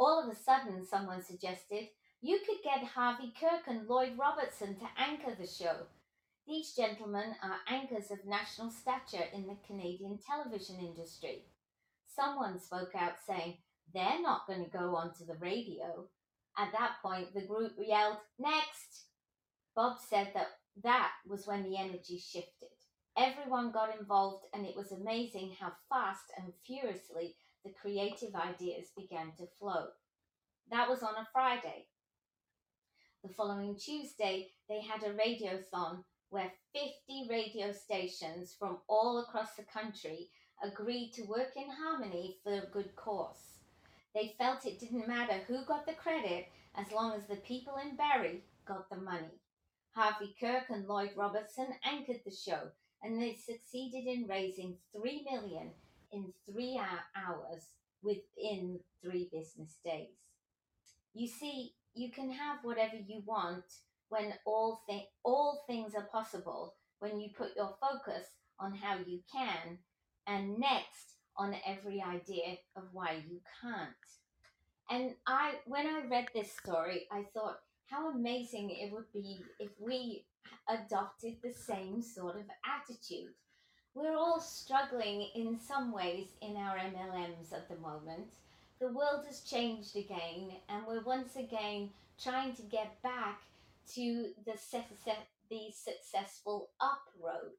All 0.00 0.18
of 0.18 0.34
a 0.34 0.34
sudden, 0.34 0.86
someone 0.86 1.22
suggested, 1.22 1.88
you 2.22 2.38
could 2.46 2.62
get 2.64 2.82
Harvey 2.82 3.34
Kirck 3.38 3.68
and 3.68 3.86
Lloyd 3.86 4.16
Robertson 4.18 4.74
to 4.76 4.86
anchor 4.96 5.34
the 5.38 5.46
show. 5.46 5.76
These 6.46 6.72
gentlemen 6.74 7.34
are 7.42 7.58
anchors 7.68 8.10
of 8.10 8.24
national 8.24 8.70
stature 8.70 9.26
in 9.34 9.46
the 9.46 9.58
Canadian 9.66 10.18
television 10.26 10.76
industry. 10.80 11.44
Someone 12.06 12.58
spoke 12.58 12.94
out 12.96 13.16
saying, 13.26 13.58
they're 13.92 14.22
not 14.22 14.46
going 14.46 14.64
to 14.64 14.70
go 14.70 14.96
onto 14.96 15.26
the 15.26 15.36
radio. 15.38 16.06
At 16.56 16.72
that 16.72 17.02
point, 17.02 17.34
the 17.34 17.42
group 17.42 17.72
yelled, 17.78 18.16
Next! 18.38 19.04
Bob 19.76 19.98
said 20.08 20.30
that 20.32 20.48
that 20.82 21.10
was 21.28 21.46
when 21.46 21.62
the 21.62 21.76
energy 21.76 22.16
shifted. 22.16 22.70
Everyone 23.18 23.70
got 23.70 23.94
involved, 24.00 24.46
and 24.54 24.64
it 24.64 24.76
was 24.76 24.92
amazing 24.92 25.56
how 25.60 25.72
fast 25.90 26.32
and 26.38 26.54
furiously 26.66 27.34
the 27.64 27.70
creative 27.70 28.34
ideas 28.34 28.88
began 28.96 29.32
to 29.38 29.46
flow. 29.58 29.88
That 30.70 30.88
was 30.88 31.02
on 31.02 31.14
a 31.14 31.28
Friday. 31.32 31.86
The 33.22 33.34
following 33.34 33.76
Tuesday, 33.76 34.52
they 34.68 34.80
had 34.80 35.02
a 35.02 35.14
radiothon 35.14 36.04
where 36.30 36.52
50 36.72 37.26
radio 37.28 37.72
stations 37.72 38.54
from 38.58 38.78
all 38.88 39.18
across 39.18 39.54
the 39.56 39.64
country 39.64 40.30
agreed 40.62 41.12
to 41.14 41.22
work 41.22 41.52
in 41.56 41.68
harmony 41.68 42.38
for 42.42 42.52
a 42.52 42.70
good 42.72 42.94
cause. 42.96 43.58
They 44.14 44.34
felt 44.38 44.64
it 44.64 44.80
didn't 44.80 45.08
matter 45.08 45.40
who 45.46 45.64
got 45.64 45.86
the 45.86 45.92
credit 45.92 46.48
as 46.76 46.92
long 46.92 47.14
as 47.14 47.26
the 47.26 47.36
people 47.36 47.74
in 47.76 47.96
Barrie 47.96 48.44
got 48.66 48.88
the 48.88 48.96
money. 48.96 49.40
Harvey 49.94 50.34
Kirck 50.40 50.70
and 50.70 50.86
Lloyd 50.86 51.10
Robertson 51.16 51.66
anchored 51.84 52.20
the 52.24 52.30
show, 52.30 52.70
and 53.02 53.20
they 53.20 53.34
succeeded 53.34 54.06
in 54.06 54.28
raising 54.28 54.76
three 54.92 55.26
million 55.28 55.70
in 56.12 56.32
three 56.50 56.80
hours 57.16 57.62
within 58.02 58.80
three 59.02 59.28
business 59.32 59.76
days. 59.84 60.16
You 61.14 61.28
see, 61.28 61.74
you 61.94 62.10
can 62.10 62.30
have 62.30 62.58
whatever 62.62 62.96
you 62.96 63.22
want 63.26 63.64
when 64.08 64.34
all, 64.44 64.82
thi- 64.88 65.08
all 65.24 65.64
things 65.66 65.94
are 65.94 66.08
possible 66.12 66.74
when 66.98 67.20
you 67.20 67.30
put 67.36 67.56
your 67.56 67.74
focus 67.80 68.26
on 68.58 68.74
how 68.74 68.98
you 69.06 69.20
can, 69.32 69.78
and 70.26 70.58
next 70.58 71.16
on 71.36 71.56
every 71.66 72.02
idea 72.02 72.58
of 72.76 72.84
why 72.92 73.22
you 73.28 73.40
can't. 73.62 73.94
And 74.90 75.14
I, 75.26 75.54
when 75.66 75.86
I 75.86 76.02
read 76.10 76.28
this 76.34 76.52
story, 76.52 77.06
I 77.10 77.24
thought 77.32 77.58
how 77.86 78.10
amazing 78.10 78.70
it 78.70 78.92
would 78.92 79.10
be 79.12 79.40
if 79.58 79.70
we 79.80 80.24
adopted 80.68 81.36
the 81.42 81.52
same 81.52 82.02
sort 82.02 82.36
of 82.36 82.44
attitude. 82.64 83.32
We're 83.94 84.16
all 84.16 84.40
struggling 84.40 85.28
in 85.34 85.58
some 85.58 85.92
ways 85.92 86.28
in 86.40 86.56
our 86.56 86.76
MLMs 86.76 87.52
at 87.52 87.68
the 87.68 87.76
moment. 87.76 88.34
The 88.80 88.92
world 88.92 89.24
has 89.26 89.40
changed 89.40 89.96
again, 89.96 90.52
and 90.68 90.86
we're 90.86 91.02
once 91.02 91.34
again 91.36 91.90
trying 92.22 92.54
to 92.54 92.62
get 92.62 93.02
back 93.02 93.42
to 93.94 94.28
the, 94.46 94.56
the 95.50 95.72
successful 95.72 96.70
up 96.80 97.02
road. 97.20 97.58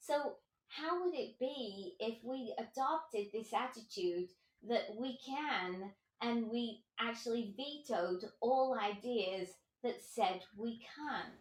So 0.00 0.36
how 0.68 1.04
would 1.04 1.14
it 1.14 1.38
be 1.38 1.94
if 2.00 2.24
we 2.24 2.54
adopted 2.58 3.26
this 3.32 3.52
attitude 3.52 4.28
that 4.66 4.96
we 4.98 5.18
can 5.18 5.90
and 6.22 6.48
we 6.50 6.80
actually 6.98 7.54
vetoed 7.56 8.30
all 8.40 8.78
ideas 8.78 9.50
that 9.82 10.02
said 10.02 10.40
we 10.56 10.80
can't? 10.96 11.34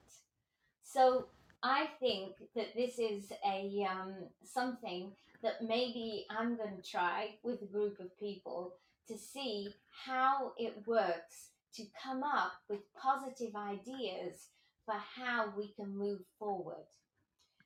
So 0.83 1.27
I 1.63 1.87
think 1.99 2.35
that 2.55 2.73
this 2.75 2.99
is 2.99 3.31
a 3.45 3.85
um, 3.89 4.13
something 4.43 5.11
that 5.43 5.61
maybe 5.61 6.25
I'm 6.29 6.55
going 6.55 6.75
to 6.75 6.89
try 6.89 7.35
with 7.43 7.61
a 7.61 7.65
group 7.65 7.99
of 7.99 8.17
people 8.17 8.75
to 9.07 9.17
see 9.17 9.73
how 10.05 10.53
it 10.57 10.83
works 10.85 11.49
to 11.75 11.83
come 12.01 12.23
up 12.23 12.53
with 12.69 12.79
positive 12.93 13.55
ideas 13.55 14.47
for 14.85 14.95
how 15.15 15.53
we 15.57 15.73
can 15.73 15.97
move 15.97 16.21
forward. 16.37 16.87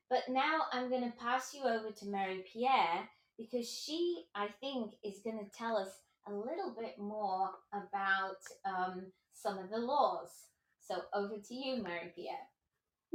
But 0.10 0.24
now 0.30 0.62
I'm 0.72 0.90
going 0.90 1.04
to 1.04 1.18
pass 1.18 1.54
you 1.54 1.64
over 1.64 1.92
to 1.92 2.06
Mary 2.06 2.44
Pierre 2.52 3.10
because 3.38 3.70
she, 3.70 4.26
I 4.36 4.48
think, 4.60 4.94
is 5.04 5.20
going 5.24 5.40
to 5.40 5.58
tell 5.58 5.78
us 5.78 5.90
a 6.28 6.34
little 6.34 6.76
bit 6.78 7.00
more 7.00 7.50
about 7.74 8.38
um, 8.66 9.04
some 9.34 9.58
of 9.58 9.70
the 9.70 9.78
laws. 9.78 10.30
So 10.80 11.02
over 11.14 11.36
to 11.38 11.54
you, 11.54 11.82
Mary 11.82 12.12
Pierre. 12.16 12.36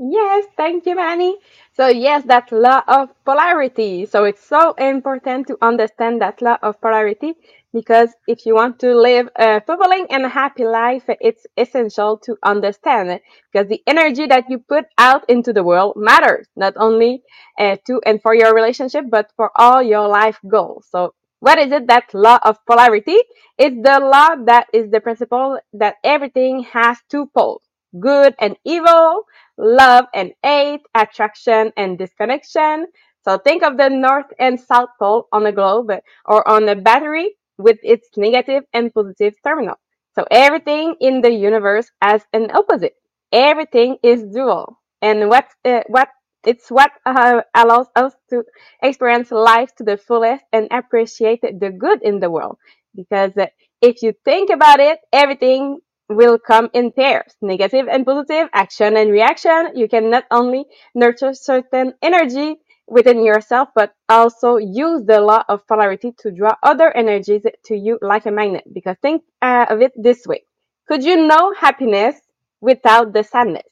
Yes, 0.00 0.46
thank 0.56 0.86
you, 0.86 0.94
Manny. 0.94 1.36
So, 1.72 1.88
yes, 1.88 2.22
that 2.26 2.52
law 2.52 2.82
of 2.86 3.10
polarity. 3.24 4.06
So, 4.06 4.24
it's 4.24 4.42
so 4.46 4.72
important 4.74 5.48
to 5.48 5.58
understand 5.60 6.22
that 6.22 6.40
law 6.40 6.56
of 6.62 6.80
polarity 6.80 7.34
because 7.72 8.14
if 8.28 8.46
you 8.46 8.54
want 8.54 8.78
to 8.78 8.94
live 8.94 9.28
a 9.36 9.60
fulfilling 9.60 10.06
and 10.10 10.24
happy 10.26 10.64
life, 10.64 11.02
it's 11.20 11.46
essential 11.56 12.16
to 12.18 12.36
understand 12.44 13.10
it 13.10 13.22
because 13.52 13.68
the 13.68 13.82
energy 13.88 14.26
that 14.26 14.44
you 14.48 14.60
put 14.60 14.84
out 14.98 15.28
into 15.28 15.52
the 15.52 15.64
world 15.64 15.94
matters, 15.96 16.46
not 16.56 16.74
only 16.76 17.22
uh, 17.58 17.76
to 17.86 18.00
and 18.06 18.22
for 18.22 18.34
your 18.34 18.54
relationship, 18.54 19.04
but 19.10 19.30
for 19.36 19.50
all 19.56 19.82
your 19.82 20.06
life 20.06 20.38
goals. 20.48 20.86
So, 20.90 21.12
what 21.40 21.58
is 21.58 21.72
it 21.72 21.88
that 21.88 22.14
law 22.14 22.38
of 22.44 22.56
polarity? 22.66 23.18
It's 23.58 23.76
the 23.82 23.98
law 24.00 24.36
that 24.46 24.68
is 24.72 24.90
the 24.92 25.00
principle 25.00 25.58
that 25.72 25.96
everything 26.04 26.62
has 26.72 26.98
two 27.10 27.26
poles, 27.36 27.62
good 27.98 28.34
and 28.40 28.56
evil 28.64 29.24
love 29.56 30.06
and 30.14 30.32
hate, 30.42 30.82
attraction 30.94 31.72
and 31.76 31.98
disconnection. 31.98 32.86
So 33.22 33.38
think 33.38 33.62
of 33.62 33.76
the 33.76 33.88
North 33.90 34.26
and 34.38 34.58
South 34.58 34.90
Pole 34.98 35.28
on 35.32 35.46
a 35.46 35.52
globe 35.52 35.90
or 36.24 36.48
on 36.48 36.68
a 36.68 36.76
battery 36.76 37.36
with 37.58 37.78
its 37.82 38.08
negative 38.16 38.64
and 38.72 38.92
positive 38.94 39.34
terminal. 39.44 39.76
So 40.14 40.24
everything 40.30 40.94
in 41.00 41.20
the 41.20 41.32
universe 41.32 41.90
has 42.00 42.22
an 42.32 42.50
opposite. 42.54 42.94
Everything 43.32 43.98
is 44.02 44.24
dual. 44.24 44.78
And 45.02 45.28
what, 45.28 45.46
uh, 45.64 45.82
what 45.88 46.08
it's 46.44 46.70
what 46.70 46.92
uh, 47.04 47.42
allows 47.54 47.88
us 47.96 48.14
to 48.30 48.44
experience 48.82 49.30
life 49.30 49.74
to 49.76 49.84
the 49.84 49.96
fullest 49.96 50.44
and 50.52 50.68
appreciate 50.70 51.40
the 51.42 51.70
good 51.70 52.02
in 52.02 52.20
the 52.20 52.30
world. 52.30 52.58
Because 52.94 53.36
uh, 53.36 53.46
if 53.82 54.02
you 54.02 54.14
think 54.24 54.50
about 54.50 54.80
it, 54.80 54.98
everything 55.12 55.78
will 56.08 56.38
come 56.38 56.70
in 56.72 56.92
pairs 56.92 57.34
negative 57.42 57.86
and 57.88 58.06
positive 58.06 58.48
action 58.52 58.96
and 58.96 59.10
reaction. 59.10 59.72
You 59.74 59.88
can 59.88 60.10
not 60.10 60.24
only 60.30 60.64
nurture 60.94 61.34
certain 61.34 61.94
energy 62.02 62.56
within 62.86 63.22
yourself 63.22 63.68
but 63.74 63.94
also 64.08 64.56
use 64.56 65.02
the 65.04 65.20
law 65.20 65.44
of 65.48 65.66
polarity 65.66 66.14
to 66.20 66.30
draw 66.30 66.54
other 66.62 66.90
energies 66.96 67.42
to 67.66 67.76
you 67.76 67.98
like 68.00 68.26
a 68.26 68.30
magnet. 68.30 68.64
Because 68.72 68.96
think 69.02 69.22
uh, 69.42 69.66
of 69.68 69.82
it 69.82 69.92
this 69.96 70.26
way. 70.26 70.42
Could 70.88 71.04
you 71.04 71.26
know 71.26 71.52
happiness 71.52 72.16
without 72.60 73.12
the 73.12 73.22
sadness? 73.22 73.68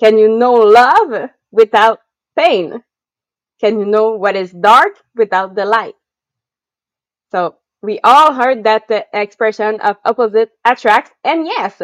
Can 0.00 0.18
you 0.18 0.28
know 0.28 0.52
love 0.52 1.30
without 1.50 2.00
pain? 2.36 2.82
Can 3.60 3.78
you 3.78 3.86
know 3.86 4.10
what 4.10 4.36
is 4.36 4.52
dark 4.52 4.98
without 5.14 5.54
the 5.54 5.64
light? 5.64 5.94
So 7.30 7.56
we 7.84 8.00
all 8.02 8.32
heard 8.32 8.64
that 8.64 8.88
the 8.88 9.06
expression 9.12 9.80
of 9.80 9.96
opposite 10.04 10.50
attracts, 10.64 11.12
and 11.22 11.46
yes. 11.46 11.80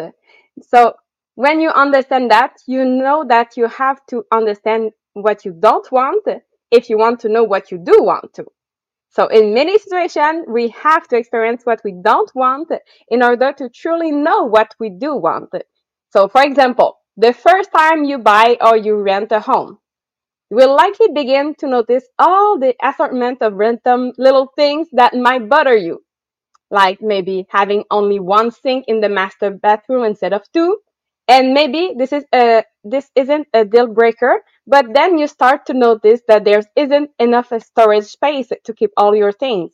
So 0.61 0.95
when 1.35 1.61
you 1.61 1.69
understand 1.69 2.31
that, 2.31 2.57
you 2.67 2.83
know 2.83 3.23
that 3.27 3.55
you 3.55 3.67
have 3.67 4.05
to 4.07 4.25
understand 4.31 4.91
what 5.13 5.45
you 5.45 5.53
don't 5.57 5.89
want 5.91 6.25
if 6.71 6.89
you 6.89 6.97
want 6.97 7.19
to 7.21 7.29
know 7.29 7.43
what 7.43 7.71
you 7.71 7.77
do 7.77 8.03
want 8.03 8.33
to. 8.33 8.45
So 9.09 9.27
in 9.27 9.53
many 9.53 9.77
situations, 9.77 10.45
we 10.47 10.69
have 10.69 11.07
to 11.09 11.17
experience 11.17 11.65
what 11.65 11.81
we 11.83 11.93
don't 12.01 12.31
want 12.33 12.71
in 13.09 13.21
order 13.21 13.53
to 13.53 13.69
truly 13.69 14.11
know 14.11 14.45
what 14.45 14.73
we 14.79 14.89
do 14.89 15.15
want. 15.15 15.49
So 16.11 16.27
for 16.29 16.41
example, 16.41 16.97
the 17.17 17.33
first 17.33 17.71
time 17.71 18.05
you 18.05 18.19
buy 18.19 18.57
or 18.61 18.77
you 18.77 18.95
rent 18.95 19.31
a 19.33 19.41
home, 19.41 19.79
will 20.51 20.75
likely 20.75 21.09
begin 21.15 21.55
to 21.55 21.67
notice 21.67 22.05
all 22.19 22.59
the 22.59 22.75
assortment 22.83 23.41
of 23.41 23.55
random 23.55 24.13
little 24.19 24.51
things 24.55 24.87
that 24.93 25.15
might 25.15 25.49
bother 25.49 25.75
you 25.77 26.03
like 26.69 27.01
maybe 27.01 27.45
having 27.49 27.83
only 27.91 28.19
one 28.19 28.51
sink 28.51 28.85
in 28.87 29.01
the 29.01 29.09
master 29.09 29.51
bathroom 29.51 30.03
instead 30.05 30.33
of 30.33 30.43
two. 30.53 30.79
And 31.27 31.53
maybe 31.53 31.93
this 31.97 32.13
is 32.13 32.25
a 32.33 32.63
this 32.83 33.09
isn't 33.15 33.47
a 33.53 33.65
deal 33.65 33.87
breaker, 33.87 34.41
but 34.67 34.93
then 34.93 35.17
you 35.17 35.27
start 35.27 35.67
to 35.67 35.73
notice 35.73 36.21
that 36.27 36.45
there 36.45 36.63
isn't 36.75 37.11
enough 37.19 37.53
storage 37.63 38.05
space 38.05 38.51
to 38.65 38.73
keep 38.73 38.91
all 38.97 39.15
your 39.15 39.31
things. 39.31 39.71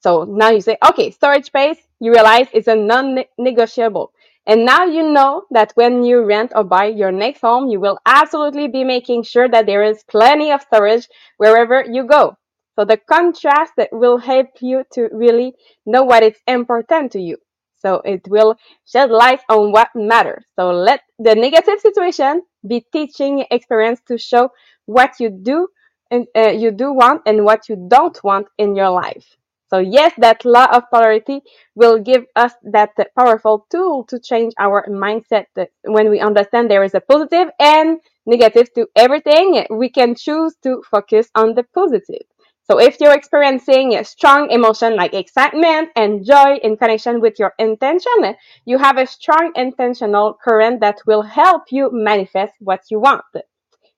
So 0.00 0.24
now 0.24 0.50
you 0.50 0.60
say, 0.60 0.78
okay, 0.90 1.10
storage 1.10 1.46
space, 1.46 1.78
you 2.00 2.12
realize 2.12 2.48
it's 2.52 2.68
a 2.68 2.74
non-negotiable. 2.76 4.12
And 4.46 4.64
now 4.64 4.84
you 4.84 5.12
know 5.12 5.44
that 5.50 5.72
when 5.76 6.02
you 6.02 6.24
rent 6.24 6.52
or 6.54 6.64
buy 6.64 6.86
your 6.86 7.12
next 7.12 7.40
home, 7.42 7.68
you 7.68 7.78
will 7.78 7.98
absolutely 8.04 8.66
be 8.66 8.82
making 8.82 9.22
sure 9.22 9.48
that 9.48 9.66
there 9.66 9.84
is 9.84 10.02
plenty 10.04 10.50
of 10.50 10.62
storage 10.62 11.06
wherever 11.36 11.84
you 11.88 12.04
go. 12.06 12.36
So 12.74 12.84
the 12.84 12.96
contrast 12.96 13.72
that 13.76 13.90
will 13.92 14.18
help 14.18 14.48
you 14.60 14.84
to 14.94 15.08
really 15.12 15.54
know 15.86 16.02
what 16.02 16.22
is 16.22 16.36
important 16.46 17.12
to 17.12 17.20
you. 17.20 17.36
So 17.76 18.00
it 18.04 18.26
will 18.28 18.56
shed 18.86 19.10
light 19.10 19.40
on 19.48 19.72
what 19.72 19.90
matters. 19.94 20.44
So 20.56 20.70
let 20.70 21.02
the 21.18 21.34
negative 21.34 21.80
situation 21.80 22.42
be 22.66 22.86
teaching 22.92 23.44
experience 23.50 24.00
to 24.08 24.18
show 24.18 24.50
what 24.86 25.20
you 25.20 25.30
do 25.30 25.68
and 26.10 26.26
uh, 26.36 26.50
you 26.50 26.70
do 26.70 26.92
want 26.92 27.22
and 27.26 27.44
what 27.44 27.68
you 27.68 27.86
don't 27.88 28.22
want 28.24 28.46
in 28.58 28.74
your 28.74 28.90
life. 28.90 29.36
So 29.72 29.78
yes, 29.78 30.12
that 30.18 30.44
law 30.44 30.66
of 30.66 30.90
polarity 30.90 31.40
will 31.74 31.98
give 31.98 32.26
us 32.36 32.52
that 32.64 32.90
powerful 33.16 33.66
tool 33.70 34.04
to 34.04 34.20
change 34.20 34.52
our 34.58 34.86
mindset. 34.88 35.46
That 35.56 35.70
when 35.84 36.10
we 36.10 36.20
understand 36.20 36.70
there 36.70 36.84
is 36.84 36.94
a 36.94 37.00
positive 37.00 37.48
and 37.58 37.98
negative 38.26 38.72
to 38.74 38.86
everything, 38.94 39.66
we 39.70 39.88
can 39.88 40.14
choose 40.14 40.54
to 40.62 40.82
focus 40.90 41.30
on 41.34 41.54
the 41.54 41.62
positive. 41.62 42.26
So 42.64 42.78
if 42.78 43.00
you're 43.00 43.14
experiencing 43.14 43.94
a 43.94 44.04
strong 44.04 44.50
emotion 44.50 44.94
like 44.96 45.14
excitement 45.14 45.90
and 45.96 46.24
joy 46.24 46.56
in 46.62 46.76
connection 46.76 47.20
with 47.20 47.38
your 47.38 47.54
intention, 47.58 48.36
you 48.64 48.78
have 48.78 48.98
a 48.98 49.06
strong 49.06 49.52
intentional 49.56 50.38
current 50.44 50.80
that 50.80 51.00
will 51.06 51.22
help 51.22 51.64
you 51.70 51.90
manifest 51.92 52.54
what 52.60 52.82
you 52.90 53.00
want. 53.00 53.24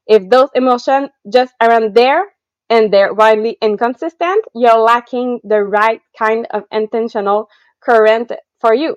If 0.06 0.28
those 0.30 0.50
emotions 0.54 1.10
just 1.32 1.54
aren't 1.60 1.94
there 1.94 2.33
and 2.70 2.92
they're 2.92 3.12
widely 3.12 3.56
inconsistent, 3.60 4.44
you're 4.54 4.78
lacking 4.78 5.40
the 5.44 5.62
right 5.62 6.00
kind 6.18 6.46
of 6.50 6.64
intentional 6.72 7.48
current 7.80 8.32
for 8.60 8.74
you. 8.74 8.96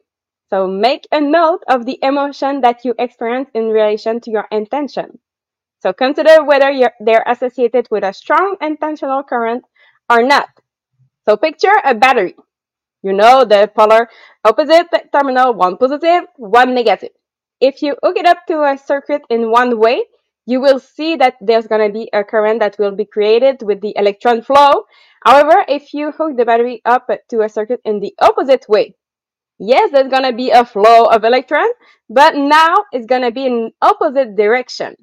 So 0.49 0.67
make 0.67 1.07
a 1.11 1.19
note 1.19 1.63
of 1.67 1.85
the 1.85 1.99
emotion 2.01 2.61
that 2.61 2.85
you 2.85 2.93
experience 2.97 3.49
in 3.53 3.67
relation 3.67 4.21
to 4.21 4.31
your 4.31 4.47
intention. 4.51 5.19
So 5.79 5.93
consider 5.93 6.43
whether 6.43 6.71
they're 6.99 7.23
associated 7.27 7.87
with 7.91 8.03
a 8.03 8.13
strong 8.13 8.55
intentional 8.61 9.23
current 9.23 9.65
or 10.09 10.23
not. 10.23 10.49
So 11.27 11.35
picture 11.35 11.75
a 11.83 11.93
battery. 11.93 12.35
You 13.03 13.13
know 13.13 13.45
the 13.45 13.69
polar 13.75 14.09
opposite 14.43 14.87
terminal, 15.11 15.53
one 15.53 15.77
positive, 15.77 16.23
one 16.37 16.73
negative. 16.73 17.11
If 17.59 17.81
you 17.81 17.95
hook 18.01 18.17
it 18.17 18.25
up 18.25 18.45
to 18.47 18.63
a 18.63 18.77
circuit 18.77 19.21
in 19.29 19.51
one 19.51 19.77
way, 19.77 20.03
you 20.47 20.61
will 20.61 20.79
see 20.79 21.17
that 21.17 21.35
there's 21.41 21.67
going 21.67 21.85
to 21.85 21.93
be 21.93 22.09
a 22.13 22.23
current 22.23 22.61
that 22.61 22.79
will 22.79 22.95
be 22.95 23.05
created 23.05 23.61
with 23.61 23.81
the 23.81 23.93
electron 23.97 24.41
flow. 24.41 24.85
However, 25.23 25.65
if 25.67 25.93
you 25.93 26.11
hook 26.11 26.37
the 26.37 26.45
battery 26.45 26.81
up 26.85 27.07
to 27.29 27.41
a 27.41 27.49
circuit 27.49 27.81
in 27.83 27.99
the 27.99 28.15
opposite 28.19 28.65
way, 28.69 28.95
yes, 29.59 29.91
there's 29.91 30.09
going 30.09 30.23
to 30.23 30.33
be 30.33 30.51
a 30.51 30.63
flow 30.63 31.05
of 31.05 31.25
electrons, 31.25 31.73
but 32.09 32.35
now 32.35 32.73
it's 32.93 33.05
going 33.05 33.23
to 33.23 33.31
be 33.31 33.45
in 33.45 33.71
opposite 33.81 34.37
direction. 34.37 34.95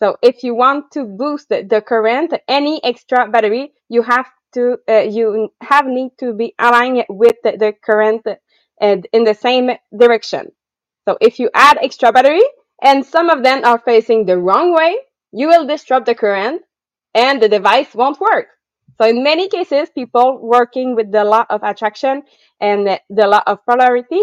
So 0.00 0.16
if 0.22 0.44
you 0.44 0.54
want 0.54 0.92
to 0.92 1.04
boost 1.04 1.48
the 1.48 1.82
current, 1.84 2.32
any 2.46 2.82
extra 2.84 3.28
battery, 3.28 3.72
you 3.88 4.02
have 4.02 4.26
to 4.54 4.76
uh, 4.88 5.00
you 5.00 5.48
have 5.62 5.86
need 5.86 6.10
to 6.20 6.32
be 6.32 6.54
aligned 6.60 7.04
with 7.08 7.34
the, 7.42 7.74
current 7.84 8.22
uh, 8.26 8.96
in 9.12 9.24
the 9.24 9.34
same 9.34 9.70
direction. 9.96 10.52
So 11.08 11.18
if 11.20 11.40
you 11.40 11.50
add 11.54 11.78
extra 11.82 12.12
battery 12.12 12.42
and 12.84 13.04
some 13.04 13.30
of 13.30 13.42
them 13.42 13.64
are 13.64 13.78
facing 13.78 14.26
the 14.26 14.38
wrong 14.38 14.74
way, 14.74 14.98
you 15.32 15.48
will 15.48 15.66
disrupt 15.66 16.06
the 16.06 16.14
current 16.14 16.62
and 17.14 17.42
the 17.42 17.48
device 17.48 17.94
won't 17.94 18.20
work. 18.20 18.46
So 18.98 19.08
in 19.08 19.24
many 19.24 19.48
cases, 19.48 19.88
people 19.90 20.38
working 20.40 20.94
with 20.94 21.10
the 21.10 21.24
law 21.24 21.46
of 21.50 21.62
attraction 21.64 22.22
and 22.60 23.00
the 23.10 23.26
law 23.26 23.42
of 23.46 23.64
polarity 23.66 24.22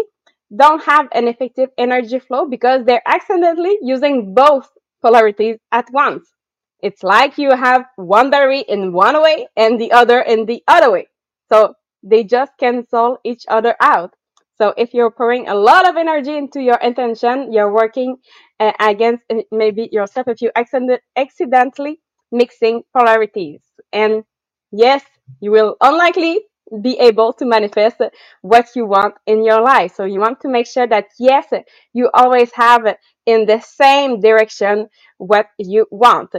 don't 0.54 0.82
have 0.84 1.08
an 1.12 1.28
effective 1.28 1.70
energy 1.76 2.18
flow 2.18 2.46
because 2.48 2.84
they're 2.86 3.02
accidentally 3.06 3.78
using 3.82 4.34
both 4.34 4.70
polarities 5.02 5.58
at 5.72 5.90
once. 5.92 6.32
It's 6.80 7.02
like 7.02 7.38
you 7.38 7.50
have 7.50 7.84
one 7.96 8.30
battery 8.30 8.60
in 8.60 8.92
one 8.92 9.20
way 9.22 9.48
and 9.56 9.80
the 9.80 9.92
other 9.92 10.20
in 10.20 10.46
the 10.46 10.62
other 10.68 10.90
way. 10.90 11.08
So 11.50 11.74
they 12.02 12.24
just 12.24 12.52
cancel 12.58 13.18
each 13.24 13.44
other 13.48 13.76
out. 13.80 14.14
So 14.58 14.74
if 14.76 14.94
you're 14.94 15.10
pouring 15.10 15.48
a 15.48 15.54
lot 15.54 15.88
of 15.88 15.96
energy 15.96 16.36
into 16.36 16.60
your 16.60 16.76
intention, 16.76 17.52
you're 17.52 17.72
working 17.72 18.16
uh, 18.60 18.72
against 18.80 19.22
uh, 19.30 19.42
maybe 19.50 19.88
yourself 19.92 20.28
if 20.28 20.40
you 20.42 20.50
accident- 20.54 21.02
accidentally 21.16 22.00
mixing 22.30 22.82
polarities. 22.96 23.60
And 23.92 24.24
yes, 24.70 25.02
you 25.40 25.50
will 25.50 25.76
unlikely 25.80 26.40
be 26.80 26.98
able 26.98 27.32
to 27.34 27.44
manifest 27.44 28.00
what 28.42 28.68
you 28.74 28.86
want 28.86 29.14
in 29.26 29.44
your 29.44 29.60
life. 29.60 29.94
So 29.94 30.04
you 30.04 30.20
want 30.20 30.40
to 30.40 30.48
make 30.48 30.66
sure 30.66 30.86
that 30.86 31.06
yes, 31.18 31.46
you 31.92 32.10
always 32.14 32.50
have 32.54 32.82
in 33.26 33.46
the 33.46 33.60
same 33.60 34.20
direction 34.20 34.88
what 35.18 35.48
you 35.58 35.86
want. 35.90 36.30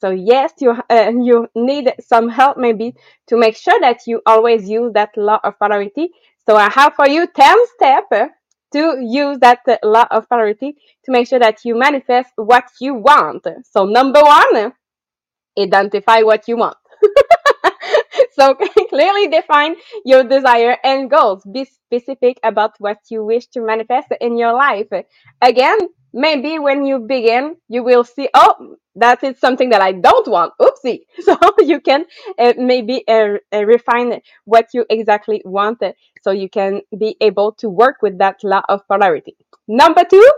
So 0.00 0.10
yes, 0.10 0.52
you 0.60 0.70
uh, 0.90 1.12
you 1.22 1.48
need 1.54 1.92
some 2.00 2.28
help 2.28 2.56
maybe 2.56 2.94
to 3.28 3.36
make 3.36 3.56
sure 3.56 3.78
that 3.80 4.00
you 4.06 4.20
always 4.26 4.68
use 4.68 4.92
that 4.94 5.10
law 5.16 5.40
of 5.42 5.58
polarity. 5.58 6.10
So 6.48 6.56
I 6.56 6.70
have 6.70 6.94
for 6.94 7.06
you 7.06 7.26
10 7.26 7.56
steps 7.74 8.32
to 8.72 8.96
use 9.02 9.38
that 9.40 9.60
law 9.84 10.06
of 10.10 10.26
polarity 10.30 10.76
to 11.04 11.12
make 11.12 11.28
sure 11.28 11.38
that 11.38 11.58
you 11.62 11.78
manifest 11.78 12.30
what 12.36 12.64
you 12.80 12.94
want. 12.94 13.46
So, 13.70 13.84
number 13.84 14.22
one, 14.22 14.72
identify 15.58 16.22
what 16.22 16.48
you 16.48 16.56
want. 16.56 16.78
so 18.32 18.54
clearly 18.88 19.28
define 19.28 19.76
your 20.06 20.24
desire 20.24 20.78
and 20.82 21.10
goals. 21.10 21.42
Be 21.44 21.66
specific 21.66 22.38
about 22.42 22.72
what 22.78 22.96
you 23.10 23.26
wish 23.26 23.46
to 23.48 23.60
manifest 23.60 24.08
in 24.18 24.38
your 24.38 24.54
life. 24.54 24.88
Again, 25.42 25.78
maybe 26.14 26.58
when 26.58 26.86
you 26.86 27.00
begin, 27.00 27.56
you 27.68 27.82
will 27.82 28.04
see, 28.04 28.30
oh, 28.32 28.76
that 29.00 29.22
is 29.24 29.38
something 29.38 29.70
that 29.70 29.82
I 29.82 29.92
don't 29.92 30.28
want. 30.28 30.52
Oopsie. 30.60 31.00
So 31.22 31.36
you 31.60 31.80
can 31.80 32.04
uh, 32.38 32.54
maybe 32.56 33.04
uh, 33.08 33.38
uh, 33.52 33.64
refine 33.64 34.20
what 34.44 34.66
you 34.74 34.84
exactly 34.90 35.42
want 35.44 35.82
so 36.22 36.30
you 36.30 36.48
can 36.48 36.82
be 36.98 37.16
able 37.20 37.52
to 37.60 37.68
work 37.68 37.96
with 38.02 38.18
that 38.18 38.36
law 38.42 38.62
of 38.68 38.86
polarity. 38.88 39.36
Number 39.66 40.04
two, 40.04 40.30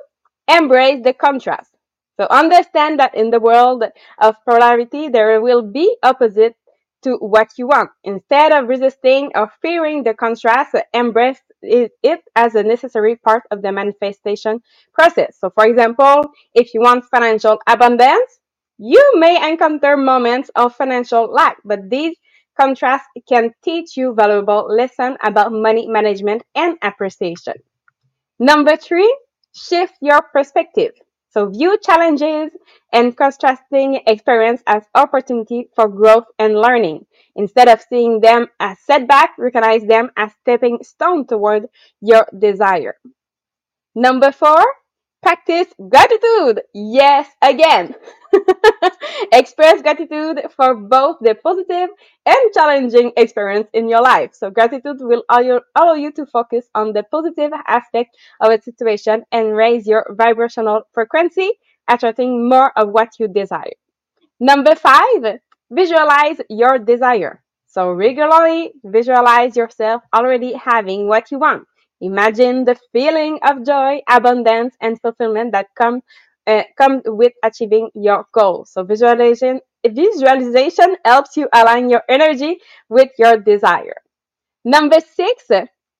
embrace 0.49 1.03
the 1.05 1.13
contrast. 1.13 1.71
So 2.19 2.27
understand 2.31 2.99
that 3.01 3.15
in 3.15 3.31
the 3.31 3.41
world 3.41 3.85
of 4.19 4.35
polarity, 4.47 5.09
there 5.09 5.41
will 5.41 5.63
be 5.63 5.97
opposite 6.03 6.57
to 7.03 7.17
what 7.17 7.49
you 7.57 7.67
want. 7.67 7.91
Instead 8.05 8.53
of 8.53 8.69
resisting 8.69 9.31
or 9.35 9.51
fearing 9.63 10.03
the 10.03 10.15
contrast, 10.15 10.75
embrace 10.93 11.41
it 11.63 12.23
as 12.37 12.55
a 12.55 12.63
necessary 12.63 13.17
part 13.17 13.45
of 13.51 13.63
the 13.63 13.73
manifestation 13.73 14.61
process. 14.93 15.37
So, 15.39 15.51
for 15.51 15.67
example, 15.67 16.25
if 16.55 16.75
you 16.75 16.81
want 16.81 17.05
financial 17.05 17.59
abundance, 17.67 18.40
you 18.81 19.13
may 19.17 19.37
encounter 19.53 19.97
moments 19.97 20.51
of 20.57 20.75
financial 20.75 21.27
lack, 21.33 21.59
but 21.65 21.91
these 21.91 22.17
contrasts 22.61 23.07
can 23.29 23.53
teach 23.65 23.97
you 23.97 24.15
valuable 24.15 24.67
lessons 24.69 25.19
about 25.23 25.53
money 25.53 25.87
management 25.89 26.43
and 26.57 26.79
appreciation. 26.83 27.55
Number 28.41 28.77
three, 28.77 29.17
shift 29.55 29.95
your 30.01 30.21
perspective. 30.23 30.93
So 31.31 31.47
view 31.49 31.79
challenges 31.79 32.51
and 32.93 33.17
contrasting 33.17 34.01
experience 34.07 34.63
as 34.67 34.85
opportunity 34.97 35.69
for 35.77 35.89
growth 35.89 36.25
and 36.39 36.55
learning. 36.61 37.07
Instead 37.37 37.69
of 37.69 37.83
seeing 37.83 38.21
them 38.21 38.49
as 38.59 38.81
setback, 38.81 39.39
recognize 39.39 39.85
them 39.85 40.11
as 40.17 40.33
stepping 40.43 40.83
stone 40.83 41.27
toward 41.27 41.69
your 42.01 42.27
desire. 42.37 42.97
Number 43.95 44.33
four, 44.33 44.65
practice 45.23 45.69
gratitude. 45.89 46.63
Yes, 46.75 47.29
again. 47.43 47.95
Express 49.33 49.83
gratitude 49.83 50.41
for 50.57 50.75
both 50.75 51.17
the 51.21 51.35
positive 51.35 51.91
and 52.27 52.55
challenging 52.55 53.13
experience 53.17 53.69
in 53.73 53.89
your 53.89 54.03
life. 54.03 54.35
So 54.35 54.51
gratitude 54.51 54.99
will 55.01 55.25
allow 55.29 55.95
you 55.95 56.13
to 56.13 56.27
focus 56.27 56.67
on 56.75 56.93
the 56.93 57.03
positive 57.05 57.53
aspect 57.67 58.17
of 58.41 58.53
a 58.53 58.61
situation 58.63 59.25
and 59.33 59.55
raise 59.57 59.87
your 59.87 60.07
vibrational 60.11 60.83
frequency, 60.93 61.51
attracting 61.89 62.49
more 62.49 62.73
of 62.79 62.91
what 62.91 63.11
you 63.19 63.29
desire. 63.29 63.75
Number 64.41 64.75
five, 64.75 65.41
visualize 65.71 66.41
your 66.49 66.79
desire. 66.79 67.43
So 67.67 67.93
regularly 67.93 68.73
visualize 68.85 69.57
yourself 69.57 70.03
already 70.13 70.53
having 70.55 71.07
what 71.07 71.31
you 71.31 71.39
want. 71.39 71.67
Imagine 72.01 72.65
the 72.65 72.77
feeling 72.93 73.39
of 73.45 73.65
joy, 73.65 74.01
abundance, 74.09 74.75
and 74.81 75.01
fulfillment 75.01 75.53
that 75.53 75.69
come 75.77 76.03
come 76.77 77.03
with 77.07 77.33
achieving 77.45 77.91
your 77.95 78.27
goal. 78.33 78.65
So 78.67 78.83
visualization 78.85 79.61
visualization 79.87 80.97
helps 81.05 81.37
you 81.37 81.49
align 81.53 81.89
your 81.91 82.03
energy 82.09 82.59
with 82.89 83.11
your 83.19 83.37
desire. 83.39 83.97
Number 84.65 85.01
six, 85.01 85.45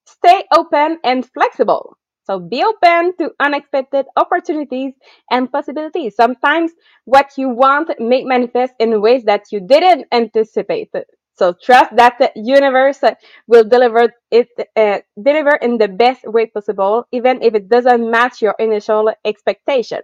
stay 0.07 0.45
open 0.57 0.99
and 1.05 1.27
flexible. 1.33 1.97
So 2.25 2.39
be 2.39 2.63
open 2.63 3.17
to 3.19 3.33
unexpected 3.41 4.07
opportunities 4.17 4.95
and 5.31 5.51
possibilities. 5.51 6.15
Sometimes 6.15 6.73
what 7.05 7.33
you 7.37 7.49
want 7.49 7.91
may 7.99 8.25
manifest 8.25 8.75
in 8.79 9.01
ways 9.01 9.25
that 9.25 9.51
you 9.51 9.61
didn't 9.61 10.07
anticipate. 10.13 10.91
So 11.35 11.55
trust 11.55 11.97
that 11.97 12.19
the 12.19 12.31
universe 12.37 13.01
will 13.49 13.65
deliver 13.65 14.13
it 14.31 14.49
uh, 14.77 15.01
deliver 15.21 15.57
in 15.57 15.79
the 15.79 15.89
best 15.89 16.23
way 16.25 16.47
possible, 16.47 17.07
even 17.13 17.43
if 17.43 17.55
it 17.55 17.69
doesn't 17.69 18.11
match 18.11 18.43
your 18.43 18.55
initial 18.59 19.11
expectation. 19.25 20.03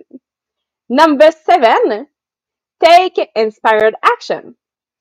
Number 0.88 1.30
seven, 1.30 2.06
take 2.82 3.18
inspired 3.34 3.94
action. 4.02 4.56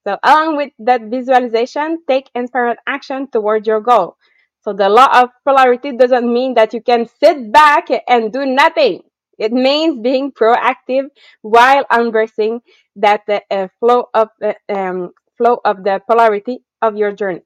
So 0.05 0.17
along 0.23 0.57
with 0.57 0.71
that 0.79 1.01
visualization, 1.03 1.99
take 2.07 2.29
inspired 2.35 2.77
action 2.87 3.27
toward 3.31 3.67
your 3.67 3.81
goal. 3.81 4.17
So 4.61 4.73
the 4.73 4.89
law 4.89 5.21
of 5.21 5.29
polarity 5.43 5.95
doesn't 5.95 6.31
mean 6.31 6.55
that 6.55 6.73
you 6.73 6.81
can 6.81 7.07
sit 7.19 7.51
back 7.51 7.87
and 8.07 8.31
do 8.33 8.45
nothing. 8.45 9.01
It 9.37 9.51
means 9.51 9.99
being 10.01 10.31
proactive 10.31 11.05
while 11.41 11.85
embracing 11.91 12.61
that 12.95 13.21
uh, 13.29 13.67
flow 13.79 14.05
of 14.13 14.29
uh, 14.41 14.53
um, 14.69 15.11
flow 15.37 15.59
of 15.65 15.83
the 15.83 16.01
polarity 16.09 16.59
of 16.81 16.95
your 16.95 17.11
journey. 17.11 17.41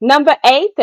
Number 0.00 0.36
eight, 0.44 0.78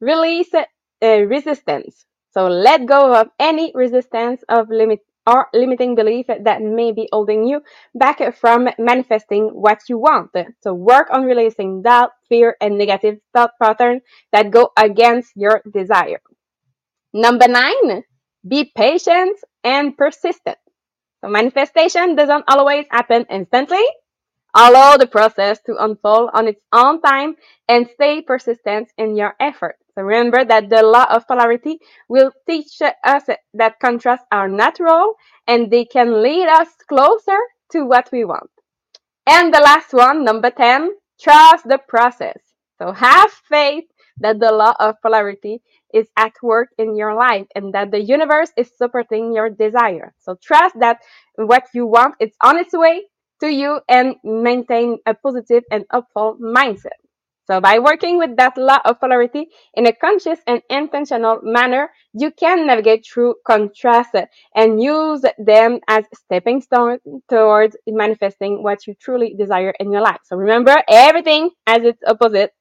release 0.00 0.52
uh, 0.54 0.66
resistance. 1.02 2.06
So 2.32 2.46
let 2.46 2.86
go 2.86 3.14
of 3.14 3.28
any 3.38 3.72
resistance 3.74 4.42
of 4.48 4.68
limit 4.70 5.00
or 5.26 5.48
limiting 5.52 5.94
belief 5.94 6.26
that 6.26 6.62
may 6.62 6.92
be 6.92 7.08
holding 7.12 7.46
you 7.46 7.60
back 7.94 8.20
from 8.36 8.68
manifesting 8.78 9.48
what 9.48 9.80
you 9.88 9.98
want. 9.98 10.30
So 10.62 10.74
work 10.74 11.08
on 11.10 11.24
releasing 11.24 11.82
doubt, 11.82 12.10
fear, 12.28 12.56
and 12.60 12.78
negative 12.78 13.18
thought 13.32 13.52
patterns 13.62 14.02
that 14.32 14.50
go 14.50 14.70
against 14.76 15.32
your 15.36 15.62
desire. 15.70 16.20
Number 17.12 17.48
nine, 17.48 18.04
be 18.46 18.72
patient 18.74 19.38
and 19.62 19.96
persistent. 19.96 20.58
So 21.22 21.30
manifestation 21.30 22.16
doesn't 22.16 22.44
always 22.48 22.86
happen 22.90 23.26
instantly. 23.28 23.84
Allow 24.54 24.96
the 24.96 25.06
process 25.06 25.60
to 25.66 25.76
unfold 25.78 26.30
on 26.32 26.48
its 26.48 26.60
own 26.72 27.00
time 27.02 27.36
and 27.68 27.88
stay 27.88 28.22
persistent 28.22 28.90
in 28.96 29.16
your 29.16 29.34
effort. 29.38 29.76
So 29.94 30.02
remember 30.02 30.44
that 30.44 30.70
the 30.70 30.82
law 30.82 31.06
of 31.10 31.26
polarity 31.26 31.78
will 32.08 32.32
teach 32.48 32.80
us 32.82 33.22
that 33.54 33.80
contrasts 33.80 34.24
are 34.30 34.48
natural 34.48 35.14
and 35.46 35.70
they 35.70 35.84
can 35.84 36.22
lead 36.22 36.48
us 36.48 36.68
closer 36.88 37.38
to 37.72 37.84
what 37.84 38.10
we 38.12 38.24
want. 38.24 38.50
And 39.26 39.52
the 39.52 39.60
last 39.60 39.92
one, 39.92 40.24
number 40.24 40.50
10, 40.50 40.90
trust 41.20 41.68
the 41.68 41.78
process. 41.88 42.38
So 42.78 42.92
have 42.92 43.30
faith 43.30 43.84
that 44.18 44.40
the 44.40 44.52
law 44.52 44.74
of 44.80 44.96
polarity 45.02 45.62
is 45.92 46.08
at 46.16 46.32
work 46.42 46.68
in 46.78 46.96
your 46.96 47.14
life 47.14 47.46
and 47.54 47.74
that 47.74 47.90
the 47.90 48.00
universe 48.00 48.50
is 48.56 48.70
supporting 48.76 49.32
your 49.32 49.50
desire. 49.50 50.14
So 50.20 50.36
trust 50.42 50.78
that 50.80 50.98
what 51.36 51.64
you 51.74 51.86
want 51.86 52.14
is 52.20 52.30
on 52.40 52.58
its 52.58 52.72
way 52.72 53.04
to 53.40 53.48
you 53.48 53.80
and 53.88 54.16
maintain 54.22 54.98
a 55.06 55.14
positive 55.14 55.64
and 55.70 55.84
hopeful 55.90 56.36
mindset. 56.40 57.00
So 57.50 57.60
by 57.60 57.80
working 57.80 58.16
with 58.18 58.36
that 58.36 58.56
law 58.56 58.78
of 58.84 59.00
polarity 59.00 59.48
in 59.74 59.86
a 59.86 59.92
conscious 59.92 60.38
and 60.46 60.62
intentional 60.70 61.40
manner, 61.42 61.90
you 62.12 62.30
can 62.30 62.66
navigate 62.66 63.04
through 63.04 63.36
contrast 63.44 64.14
and 64.54 64.80
use 64.80 65.24
them 65.38 65.80
as 65.88 66.04
stepping 66.14 66.60
stones 66.60 67.00
towards 67.28 67.76
manifesting 67.88 68.62
what 68.62 68.86
you 68.86 68.94
truly 68.94 69.34
desire 69.34 69.74
in 69.80 69.90
your 69.90 70.02
life. 70.02 70.20
So 70.24 70.36
remember, 70.36 70.76
everything 70.88 71.50
has 71.66 71.82
its 71.82 72.02
opposite 72.06 72.52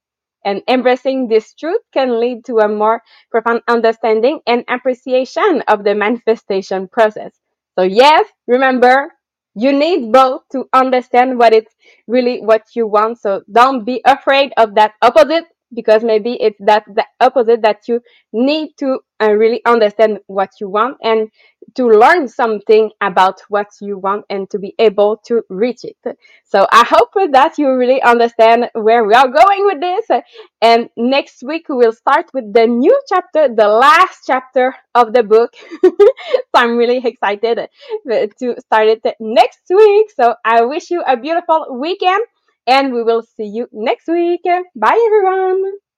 and 0.43 0.63
embracing 0.67 1.27
this 1.27 1.53
truth 1.53 1.81
can 1.93 2.19
lead 2.19 2.45
to 2.45 2.57
a 2.57 2.67
more 2.67 3.03
profound 3.29 3.61
understanding 3.67 4.39
and 4.47 4.63
appreciation 4.69 5.61
of 5.67 5.83
the 5.83 5.93
manifestation 5.93 6.87
process. 6.87 7.33
So 7.77 7.83
yes, 7.83 8.27
remember, 8.47 9.11
you 9.55 9.73
need 9.73 10.11
both 10.11 10.41
to 10.51 10.65
understand 10.73 11.37
what 11.37 11.53
it's 11.53 11.75
really 12.07 12.41
what 12.41 12.63
you 12.75 12.87
want. 12.87 13.19
So 13.19 13.41
don't 13.51 13.83
be 13.83 14.01
afraid 14.05 14.53
of 14.57 14.75
that 14.75 14.93
opposite 15.01 15.45
because 15.73 16.03
maybe 16.03 16.33
it's 16.41 16.57
that 16.61 16.83
the 16.87 17.05
opposite 17.19 17.61
that 17.61 17.87
you 17.87 18.01
need 18.33 18.69
to 18.77 18.99
uh, 19.21 19.31
really 19.31 19.61
understand 19.65 20.19
what 20.27 20.49
you 20.59 20.69
want 20.69 20.97
and 21.03 21.29
to 21.75 21.87
learn 21.87 22.27
something 22.27 22.91
about 23.01 23.41
what 23.49 23.67
you 23.81 23.97
want 23.97 24.25
and 24.29 24.49
to 24.49 24.59
be 24.59 24.73
able 24.79 25.17
to 25.27 25.43
reach 25.49 25.83
it. 25.83 25.97
So 26.45 26.67
I 26.71 26.85
hope 26.87 27.13
that 27.31 27.57
you 27.57 27.71
really 27.73 28.01
understand 28.01 28.69
where 28.73 29.03
we 29.03 29.13
are 29.13 29.27
going 29.27 29.65
with 29.65 29.81
this. 29.81 30.23
And 30.61 30.89
next 30.97 31.43
week 31.43 31.69
we 31.69 31.75
will 31.75 31.93
start 31.93 32.29
with 32.33 32.53
the 32.53 32.67
new 32.67 32.99
chapter, 33.07 33.47
the 33.53 33.67
last 33.67 34.21
chapter 34.25 34.75
of 34.95 35.13
the 35.13 35.23
book. 35.23 35.53
so 35.83 36.55
I'm 36.55 36.77
really 36.77 37.01
excited 37.03 37.67
to 38.07 38.55
start 38.59 38.87
it 38.87 39.15
next 39.19 39.61
week. 39.69 40.11
So 40.15 40.35
I 40.45 40.65
wish 40.65 40.89
you 40.89 41.01
a 41.01 41.17
beautiful 41.17 41.77
weekend 41.79 42.23
and 42.67 42.93
we 42.93 43.03
will 43.03 43.23
see 43.23 43.45
you 43.45 43.67
next 43.71 44.07
week. 44.07 44.41
Bye 44.75 45.03
everyone. 45.07 45.88